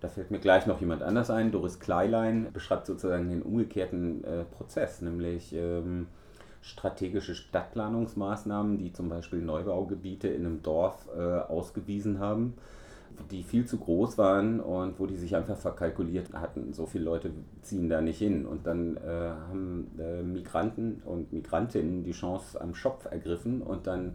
Da 0.00 0.08
fällt 0.08 0.30
mir 0.30 0.40
gleich 0.40 0.66
noch 0.66 0.80
jemand 0.80 1.02
anders 1.02 1.30
ein. 1.30 1.52
Doris 1.52 1.78
Kleilein 1.78 2.48
beschreibt 2.52 2.86
sozusagen 2.86 3.28
den 3.28 3.42
umgekehrten 3.42 4.24
äh, 4.24 4.44
Prozess, 4.44 5.00
nämlich 5.00 5.54
ähm, 5.54 6.06
strategische 6.60 7.34
Stadtplanungsmaßnahmen, 7.34 8.78
die 8.78 8.92
zum 8.92 9.08
Beispiel 9.08 9.40
Neubaugebiete 9.40 10.28
in 10.28 10.46
einem 10.46 10.62
Dorf 10.62 11.06
äh, 11.16 11.20
ausgewiesen 11.20 12.18
haben 12.18 12.54
die 13.30 13.42
viel 13.42 13.64
zu 13.64 13.78
groß 13.78 14.18
waren 14.18 14.60
und 14.60 14.98
wo 14.98 15.06
die 15.06 15.16
sich 15.16 15.34
einfach 15.34 15.56
verkalkuliert 15.56 16.32
hatten. 16.32 16.72
So 16.72 16.86
viele 16.86 17.04
Leute 17.04 17.30
ziehen 17.62 17.88
da 17.88 18.00
nicht 18.00 18.18
hin. 18.18 18.46
Und 18.46 18.66
dann 18.66 18.96
äh, 18.96 19.00
haben 19.48 19.90
äh, 19.98 20.22
Migranten 20.22 21.02
und 21.04 21.32
Migrantinnen 21.32 22.04
die 22.04 22.12
Chance 22.12 22.60
am 22.60 22.74
Schopf 22.74 23.06
ergriffen 23.06 23.62
und 23.62 23.86
dann 23.86 24.14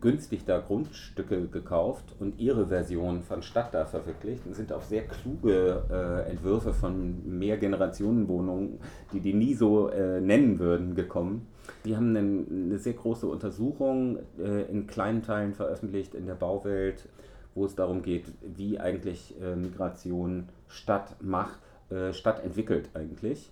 günstig 0.00 0.44
da 0.44 0.58
Grundstücke 0.58 1.48
gekauft 1.48 2.14
und 2.18 2.38
ihre 2.38 2.68
Version 2.68 3.22
von 3.22 3.42
Stadt 3.42 3.74
da 3.74 3.84
verwirklicht 3.84 4.46
und 4.46 4.54
sind 4.54 4.72
auf 4.72 4.84
sehr 4.84 5.02
kluge 5.06 5.84
äh, 5.90 6.30
Entwürfe 6.30 6.72
von 6.72 7.38
Mehrgenerationenwohnungen, 7.38 8.78
die 9.12 9.20
die 9.20 9.34
nie 9.34 9.54
so 9.54 9.88
äh, 9.88 10.20
nennen 10.20 10.58
würden, 10.58 10.94
gekommen. 10.94 11.46
Die 11.84 11.96
haben 11.96 12.16
eine, 12.16 12.44
eine 12.50 12.78
sehr 12.78 12.94
große 12.94 13.26
Untersuchung 13.26 14.18
äh, 14.38 14.62
in 14.70 14.86
kleinen 14.86 15.22
Teilen 15.22 15.54
veröffentlicht 15.54 16.14
in 16.14 16.26
der 16.26 16.34
Bauwelt 16.34 17.08
wo 17.58 17.66
es 17.66 17.74
darum 17.74 18.02
geht, 18.02 18.26
wie 18.40 18.78
eigentlich 18.78 19.34
äh, 19.42 19.56
Migration 19.56 20.48
Stadt 20.68 21.16
macht, 21.20 21.58
äh, 21.90 22.12
Stadt 22.12 22.44
entwickelt 22.44 22.90
eigentlich 22.94 23.50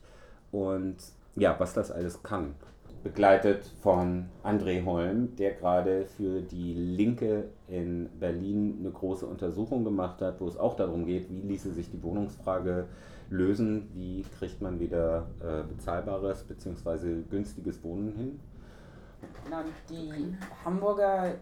und 0.52 0.96
ja, 1.34 1.56
was 1.58 1.74
das 1.74 1.90
alles 1.90 2.22
kann. 2.22 2.54
Begleitet 3.02 3.66
von 3.82 4.26
André 4.42 4.84
Holm, 4.84 5.36
der 5.36 5.52
gerade 5.52 6.06
für 6.06 6.40
die 6.40 6.72
Linke 6.72 7.44
in 7.68 8.08
Berlin 8.18 8.78
eine 8.80 8.90
große 8.90 9.26
Untersuchung 9.26 9.84
gemacht 9.84 10.22
hat, 10.22 10.40
wo 10.40 10.48
es 10.48 10.56
auch 10.56 10.76
darum 10.76 11.04
geht, 11.04 11.30
wie 11.30 11.40
ließe 11.40 11.72
sich 11.72 11.90
die 11.90 12.02
Wohnungsfrage 12.02 12.86
lösen, 13.28 13.90
wie 13.92 14.24
kriegt 14.38 14.62
man 14.62 14.80
wieder 14.80 15.26
äh, 15.40 15.62
bezahlbares 15.68 16.44
bzw. 16.44 17.22
günstiges 17.28 17.82
Wohnen 17.84 18.12
hin. 18.16 18.40
Die 19.90 20.34
Hamburger 20.64 21.34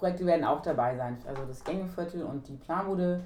Projekte 0.00 0.24
werden 0.24 0.44
auch 0.44 0.62
dabei 0.62 0.96
sein. 0.96 1.18
Also 1.26 1.42
das 1.46 1.62
Gängeviertel 1.62 2.22
und 2.22 2.48
die 2.48 2.56
Planbude 2.56 3.20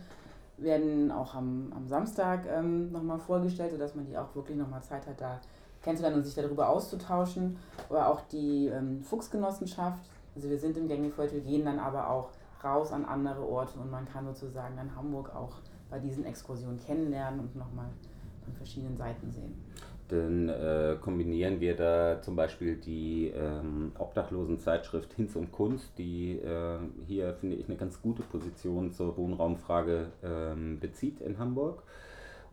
werden 0.57 1.13
auch 1.13 1.35
am, 1.35 1.73
am 1.75 1.87
Samstag 1.87 2.47
ähm, 2.51 2.91
nochmal 2.91 3.19
vorgestellt, 3.19 3.71
sodass 3.71 3.95
man 3.95 4.05
die 4.07 4.19
auch 4.19 4.35
wirklich 4.35 4.59
nochmal 4.59 4.83
Zeit 4.83 5.07
hat, 5.07 5.21
da 5.21 5.41
kennenzulernen 5.83 6.19
und 6.19 6.25
sich 6.25 6.35
darüber 6.35 6.69
auszutauschen. 6.69 7.59
Oder 7.89 8.09
auch 8.09 8.23
die 8.23 8.67
ähm, 8.67 9.03
Fuchsgenossenschaft. 9.03 10.05
Also 10.35 10.51
wir 10.51 10.59
sind 10.59 10.77
im 10.77 10.89
Gängeviertel, 10.89 11.41
gehen 11.43 11.65
dann 11.65 11.79
aber 11.79 12.11
auch 12.11 12.31
raus 12.65 12.93
an 12.93 13.05
andere 13.05 13.47
Orte 13.47 13.79
und 13.79 13.91
man 13.91 14.05
kann 14.07 14.27
sozusagen 14.27 14.77
dann 14.77 14.97
Hamburg 14.97 15.33
auch 15.35 15.53
bei 15.91 16.01
diesen 16.01 16.25
Exkursionen 16.25 16.81
kennenlernen 16.81 17.39
und 17.39 17.55
nochmal 17.55 17.87
von 18.45 18.53
verschiedenen 18.55 18.97
Seiten 18.97 19.31
sehen. 19.31 19.63
Dann 20.09 20.51
äh, 20.51 20.97
kombinieren 21.01 21.61
wir 21.61 21.77
da 21.77 22.21
zum 22.21 22.37
Beispiel 22.37 22.77
die 22.77 23.29
ähm, 23.35 23.93
Obdachlosenzeitschrift 23.99 25.15
Hinz 25.15 25.35
und 25.35 25.51
Kunst, 25.51 25.97
die 25.97 26.33
äh, 26.39 26.79
hier, 27.07 27.33
finde 27.35 27.57
ich, 27.57 27.67
eine 27.69 27.79
ganz 27.79 28.03
gute 28.03 28.23
Position 28.23 28.93
zur 28.93 29.17
Wohnraumfrage 29.17 30.09
ähm, 30.23 30.79
bezieht 30.79 31.23
in 31.23 31.39
Hamburg 31.39 31.85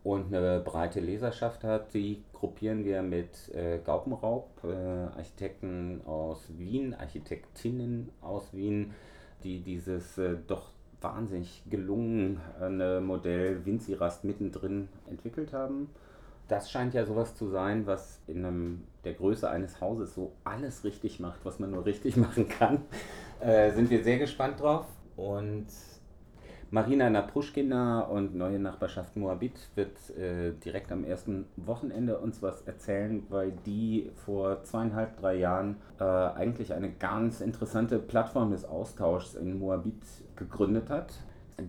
und 0.02 0.34
eine 0.34 0.62
breite 0.62 1.02
Leserschaft 1.02 1.66
hat. 1.66 1.94
Die 1.94 2.24
gruppieren 2.32 2.86
wir 2.86 3.02
mit 3.02 3.54
äh, 3.54 3.80
Gaupenraub, 3.80 4.64
äh, 4.64 5.18
Architekten 5.18 6.02
aus 6.06 6.48
Wien, 6.58 6.94
Architektinnen 6.94 8.12
aus 8.22 8.54
Wien, 8.54 8.94
die 9.44 9.60
dieses 9.60 10.18
äh, 10.18 10.38
doch 10.48 10.70
wahnsinnig 11.02 11.64
gelungene 11.68 13.02
Modell 13.02 13.66
Vinci-Rast 13.66 14.24
mittendrin 14.24 14.88
entwickelt 15.10 15.52
haben 15.52 15.90
das 16.52 16.70
scheint 16.70 16.94
ja 16.94 17.06
sowas 17.06 17.34
zu 17.34 17.48
sein, 17.48 17.88
was 17.88 18.20
in 18.28 18.46
einem, 18.46 18.84
der 19.06 19.14
Größe 19.14 19.50
eines 19.50 19.80
Hauses 19.80 20.14
so 20.14 20.34
alles 20.44 20.84
richtig 20.84 21.22
macht, 21.22 21.40
was 21.46 21.60
man 21.60 21.72
nur 21.72 21.86
richtig 21.86 22.18
machen 22.18 22.50
kann. 22.50 22.82
Äh, 23.40 23.72
sind 23.72 23.90
wir 23.90 24.04
sehr 24.04 24.20
gespannt 24.20 24.60
drauf. 24.60 24.86
Und 25.16 25.68
Marina 26.70 27.10
Napruschkina 27.10 28.02
und 28.02 28.36
Neue 28.36 28.60
Nachbarschaft 28.60 29.16
Moabit 29.16 29.70
wird 29.76 29.98
äh, 30.18 30.52
direkt 30.64 30.92
am 30.92 31.06
ersten 31.06 31.46
Wochenende 31.56 32.18
uns 32.18 32.42
was 32.42 32.62
erzählen, 32.64 33.24
weil 33.30 33.54
die 33.66 34.12
vor 34.26 34.64
zweieinhalb, 34.64 35.18
drei 35.22 35.36
Jahren 35.36 35.78
äh, 36.00 36.04
eigentlich 36.04 36.74
eine 36.74 36.92
ganz 36.92 37.40
interessante 37.40 37.98
Plattform 37.98 38.52
des 38.52 38.66
Austauschs 38.66 39.36
in 39.36 39.58
Moabit 39.58 40.04
gegründet 40.36 40.90
hat. 40.90 41.14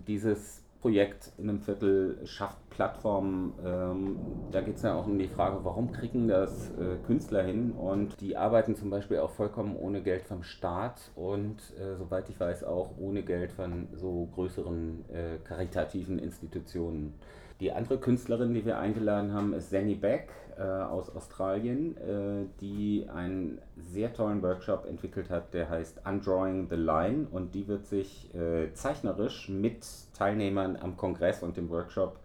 Dieses 0.07 0.62
Projekt 0.83 1.31
in 1.37 1.47
einem 1.47 1.61
Viertel 1.61 2.17
schafft 2.25 2.57
Plattformen. 2.69 3.53
Ähm, 3.65 4.19
da 4.51 4.59
geht 4.59 4.75
es 4.75 4.81
ja 4.81 4.95
auch 4.95 5.07
um 5.07 5.17
die 5.17 5.29
Frage, 5.29 5.63
warum 5.63 5.93
kriegen 5.93 6.27
das 6.27 6.71
äh, 6.71 6.97
Künstler 7.07 7.41
hin? 7.41 7.71
Und 7.71 8.19
die 8.19 8.35
arbeiten 8.35 8.75
zum 8.75 8.89
Beispiel 8.89 9.19
auch 9.19 9.29
vollkommen 9.29 9.77
ohne 9.77 10.01
Geld 10.01 10.23
vom 10.23 10.43
Staat 10.43 11.11
und 11.15 11.55
äh, 11.79 11.95
soweit 11.95 12.29
ich 12.29 12.37
weiß 12.37 12.65
auch 12.65 12.97
ohne 12.97 13.23
Geld 13.23 13.53
von 13.53 13.87
so 13.93 14.27
größeren 14.35 15.05
äh, 15.09 15.37
karitativen 15.45 16.19
Institutionen. 16.19 17.13
Die 17.61 17.71
andere 17.71 17.97
Künstlerin, 17.97 18.53
die 18.53 18.65
wir 18.65 18.77
eingeladen 18.77 19.31
haben, 19.31 19.53
ist 19.53 19.69
Zenny 19.69 19.95
Beck 19.95 20.27
äh, 20.57 20.61
aus 20.61 21.15
Australien, 21.15 21.97
äh, 21.97 22.45
die 22.61 23.07
einen 23.13 23.59
sehr 23.77 24.13
tollen 24.13 24.41
Workshop 24.41 24.85
entwickelt 24.85 25.29
hat, 25.29 25.53
der 25.53 25.69
heißt 25.69 26.01
Undrawing 26.05 26.67
the 26.69 26.75
Line 26.75 27.27
und 27.31 27.53
die 27.53 27.67
wird 27.67 27.85
sich 27.85 28.33
äh, 28.33 28.73
zeichnerisch 28.73 29.49
mit 29.49 29.85
Teilnehmern 30.17 30.77
am 30.77 30.97
Kongress 30.97 31.43
und 31.43 31.57
dem 31.57 31.69
Workshop 31.69 32.19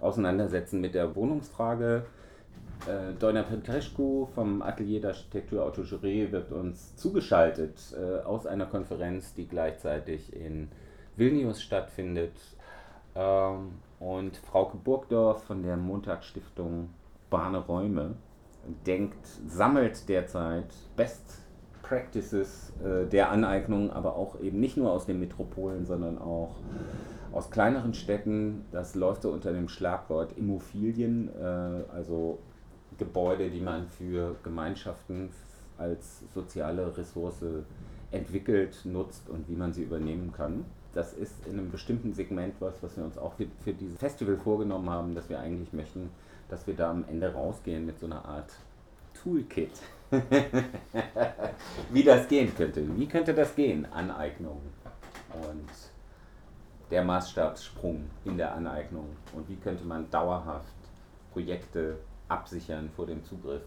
auseinandersetzen 0.00 0.80
mit 0.80 0.94
der 0.94 1.14
Wohnungsfrage. 1.14 2.04
Äh, 2.86 3.14
Dojna 3.18 3.42
Petrescu 3.42 4.26
vom 4.34 4.62
Atelier 4.62 5.00
d'Architektur 5.00 5.62
Autogéré 5.62 6.30
wird 6.32 6.52
uns 6.52 6.96
zugeschaltet 6.96 7.78
äh, 7.96 8.22
aus 8.22 8.46
einer 8.46 8.66
Konferenz, 8.66 9.34
die 9.34 9.46
gleichzeitig 9.46 10.34
in 10.34 10.68
Vilnius 11.16 11.62
stattfindet. 11.62 12.32
Ähm, 13.14 13.72
und 14.00 14.36
Frauke 14.36 14.76
Burgdorf 14.76 15.44
von 15.44 15.62
der 15.62 15.76
Montagsstiftung 15.76 16.90
Bahne 17.34 17.58
Räume 17.58 18.14
denkt, 18.86 19.26
sammelt 19.48 20.08
derzeit 20.08 20.72
Best 20.94 21.40
Practices 21.82 22.72
äh, 22.80 23.06
der 23.06 23.32
Aneignung, 23.32 23.90
aber 23.90 24.14
auch 24.14 24.38
eben 24.40 24.60
nicht 24.60 24.76
nur 24.76 24.92
aus 24.92 25.04
den 25.06 25.18
Metropolen, 25.18 25.84
sondern 25.84 26.16
auch 26.18 26.54
aus 27.32 27.50
kleineren 27.50 27.92
Städten. 27.92 28.66
Das 28.70 28.94
läuft 28.94 29.22
so 29.22 29.32
unter 29.32 29.52
dem 29.52 29.68
Schlagwort 29.68 30.38
Immobilien, 30.38 31.28
äh, 31.36 31.42
also 31.92 32.38
Gebäude, 32.98 33.50
die 33.50 33.60
man 33.60 33.88
für 33.88 34.36
Gemeinschaften 34.44 35.30
als 35.76 36.22
soziale 36.32 36.96
Ressource 36.96 37.44
entwickelt, 38.12 38.78
nutzt 38.84 39.28
und 39.28 39.48
wie 39.48 39.56
man 39.56 39.72
sie 39.72 39.82
übernehmen 39.82 40.32
kann. 40.32 40.64
Das 40.92 41.12
ist 41.14 41.44
in 41.48 41.58
einem 41.58 41.72
bestimmten 41.72 42.12
Segment 42.12 42.54
was, 42.60 42.80
was 42.80 42.96
wir 42.96 43.04
uns 43.04 43.18
auch 43.18 43.32
für, 43.32 43.46
für 43.64 43.72
dieses 43.72 43.98
Festival 43.98 44.36
vorgenommen 44.36 44.88
haben, 44.88 45.16
dass 45.16 45.28
wir 45.28 45.40
eigentlich 45.40 45.72
möchten, 45.72 46.10
dass 46.54 46.68
wir 46.68 46.74
da 46.74 46.92
am 46.92 47.04
Ende 47.08 47.32
rausgehen 47.32 47.84
mit 47.84 47.98
so 47.98 48.06
einer 48.06 48.24
Art 48.24 48.52
Toolkit. 49.12 49.72
wie 51.90 52.04
das 52.04 52.28
gehen 52.28 52.54
könnte. 52.54 52.96
Wie 52.96 53.08
könnte 53.08 53.34
das 53.34 53.56
gehen? 53.56 53.84
Aneignung 53.92 54.60
und 55.32 55.68
der 56.92 57.02
Maßstabssprung 57.02 58.08
in 58.24 58.36
der 58.38 58.54
Aneignung 58.54 59.16
und 59.32 59.48
wie 59.48 59.56
könnte 59.56 59.84
man 59.84 60.08
dauerhaft 60.10 60.76
Projekte 61.32 61.98
absichern 62.28 62.88
vor 62.94 63.06
dem 63.06 63.24
Zugriff 63.24 63.64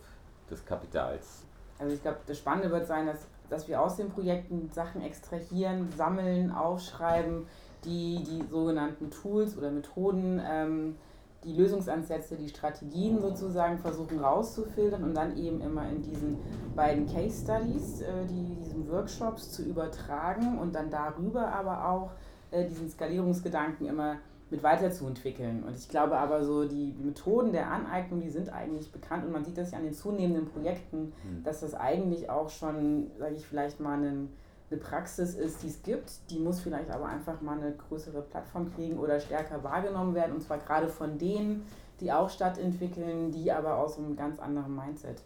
des 0.50 0.66
Kapitals. 0.66 1.44
Also 1.80 1.94
ich 1.94 2.02
glaube, 2.02 2.20
das 2.26 2.38
Spannende 2.38 2.72
wird 2.72 2.88
sein, 2.88 3.06
dass, 3.06 3.28
dass 3.50 3.68
wir 3.68 3.82
aus 3.82 3.98
den 3.98 4.10
Projekten 4.10 4.70
Sachen 4.72 5.02
extrahieren, 5.02 5.92
sammeln, 5.92 6.52
aufschreiben, 6.52 7.48
die 7.84 8.24
die 8.24 8.48
sogenannten 8.50 9.12
Tools 9.12 9.58
oder 9.58 9.72
Methoden, 9.72 10.42
ähm, 10.42 10.96
die 11.44 11.54
Lösungsansätze, 11.54 12.36
die 12.36 12.50
Strategien 12.50 13.22
sozusagen 13.22 13.78
versuchen 13.80 14.20
rauszufiltern 14.20 15.04
und 15.04 15.14
dann 15.14 15.38
eben 15.38 15.62
immer 15.62 15.88
in 15.90 16.02
diesen 16.02 16.38
beiden 16.76 17.06
Case 17.08 17.44
Studies, 17.44 18.02
äh, 18.02 18.26
die 18.30 18.56
diesen 18.56 18.90
Workshops 18.92 19.52
zu 19.52 19.64
übertragen 19.64 20.58
und 20.60 20.74
dann 20.76 20.90
darüber 20.90 21.52
aber 21.54 21.90
auch 21.90 22.12
äh, 22.52 22.66
diesen 22.66 22.90
Skalierungsgedanken 22.90 23.88
immer 23.88 24.18
mit 24.50 24.64
weiterzuentwickeln. 24.64 25.64
Und 25.64 25.76
ich 25.76 25.90
glaube 25.90 26.18
aber 26.18 26.44
so, 26.44 26.66
die 26.66 26.96
Methoden 27.02 27.52
der 27.52 27.70
Aneignung, 27.70 28.22
die 28.22 28.30
sind 28.30 28.50
eigentlich 28.50 28.92
bekannt 28.92 29.26
und 29.26 29.32
man 29.32 29.44
sieht 29.44 29.58
das 29.58 29.72
ja 29.72 29.78
an 29.78 29.84
den 29.84 29.94
zunehmenden 29.94 30.46
Projekten, 30.46 31.14
mhm. 31.24 31.44
dass 31.44 31.60
das 31.60 31.74
eigentlich 31.76 32.30
auch 32.30 32.50
schon, 32.50 33.12
sage 33.18 33.36
ich 33.36 33.46
vielleicht 33.46 33.80
mal, 33.80 33.98
einen, 33.98 34.30
eine 34.70 34.80
Praxis 34.80 35.36
ist, 35.36 35.64
die 35.64 35.68
es 35.68 35.82
gibt. 35.82 36.12
Die 36.30 36.40
muss 36.40 36.60
vielleicht 36.60 36.92
aber 36.92 37.06
einfach 37.06 37.42
mal 37.42 37.58
eine 37.58 37.74
größere 37.74 38.22
Plattform 38.22 38.74
kriegen 38.74 38.98
oder 38.98 39.20
stärker 39.20 39.64
wahrgenommen 39.64 40.14
werden. 40.14 40.34
Und 40.34 40.42
zwar 40.42 40.58
gerade 40.58 40.90
von 40.90 41.18
denen, 41.18 41.66
die 42.00 42.12
auch 42.12 42.30
Stadt 42.30 42.58
entwickeln, 42.58 43.32
die 43.32 43.52
aber 43.52 43.78
aus 43.78 43.98
einem 43.98 44.16
ganz 44.16 44.40
anderen 44.40 44.76
Mindset 44.76 45.24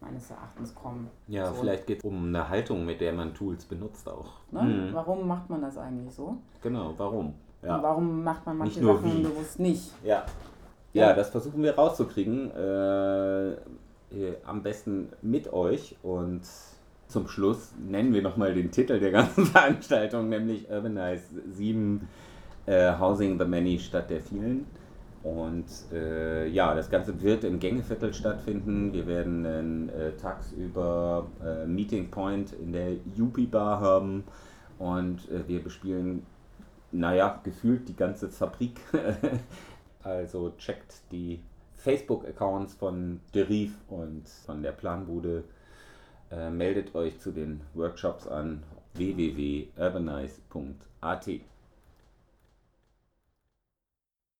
meines 0.00 0.30
Erachtens 0.30 0.74
kommen. 0.74 1.08
Ja, 1.28 1.46
so. 1.46 1.60
vielleicht 1.60 1.86
geht 1.86 1.98
es 1.98 2.04
um 2.04 2.26
eine 2.26 2.48
Haltung, 2.48 2.84
mit 2.84 3.00
der 3.00 3.12
man 3.12 3.34
Tools 3.34 3.64
benutzt 3.64 4.08
auch. 4.08 4.32
Ne? 4.50 4.62
Mhm. 4.62 4.94
Warum 4.94 5.26
macht 5.26 5.48
man 5.48 5.62
das 5.62 5.78
eigentlich 5.78 6.12
so? 6.12 6.36
Genau, 6.60 6.92
warum? 6.96 7.34
Ja. 7.62 7.76
Und 7.76 7.82
warum 7.82 8.24
macht 8.24 8.44
man 8.44 8.58
manche 8.58 8.82
Sachen 8.84 9.18
wie. 9.18 9.22
bewusst 9.22 9.58
nicht? 9.58 9.92
Ja. 10.04 10.26
ja. 10.92 11.08
ja. 11.08 11.14
das 11.14 11.30
versuchen 11.30 11.62
wir 11.62 11.76
rauszukriegen. 11.76 12.50
Äh, 12.50 13.56
am 14.44 14.62
besten 14.62 15.10
mit 15.22 15.52
euch 15.52 15.96
und 16.02 16.42
zum 17.12 17.28
Schluss 17.28 17.72
nennen 17.78 18.12
wir 18.12 18.22
nochmal 18.22 18.54
den 18.54 18.70
Titel 18.70 18.98
der 18.98 19.12
ganzen 19.12 19.46
Veranstaltung, 19.46 20.28
nämlich 20.28 20.68
Urbanize 20.70 21.42
7 21.50 22.08
äh, 22.66 22.92
Housing 22.98 23.38
the 23.38 23.44
Many 23.44 23.78
statt 23.78 24.10
der 24.10 24.20
vielen. 24.20 24.66
Und 25.22 25.66
äh, 25.92 26.48
ja, 26.48 26.74
das 26.74 26.90
Ganze 26.90 27.22
wird 27.22 27.44
im 27.44 27.60
Gängeviertel 27.60 28.12
stattfinden. 28.12 28.92
Wir 28.92 29.06
werden 29.06 29.46
einen 29.46 29.88
äh, 29.90 30.12
tagsüber 30.16 31.28
äh, 31.44 31.64
Meeting 31.66 32.10
Point 32.10 32.52
in 32.54 32.72
der 32.72 32.94
Yuppie 33.16 33.46
Bar 33.46 33.80
haben 33.80 34.24
und 34.80 35.30
äh, 35.30 35.46
wir 35.46 35.62
bespielen 35.62 36.26
naja, 36.90 37.40
gefühlt 37.42 37.88
die 37.88 37.96
ganze 37.96 38.28
Fabrik. 38.28 38.80
also 40.02 40.52
checkt 40.58 41.02
die 41.10 41.40
Facebook-Accounts 41.76 42.74
von 42.74 43.20
Deriv 43.34 43.74
und 43.88 44.28
von 44.28 44.62
der 44.62 44.72
Planbude. 44.72 45.44
Äh, 46.32 46.50
meldet 46.50 46.94
euch 46.94 47.20
zu 47.20 47.30
den 47.30 47.60
Workshops 47.74 48.26
an 48.26 48.62
www.urbanize.at. 48.94 51.28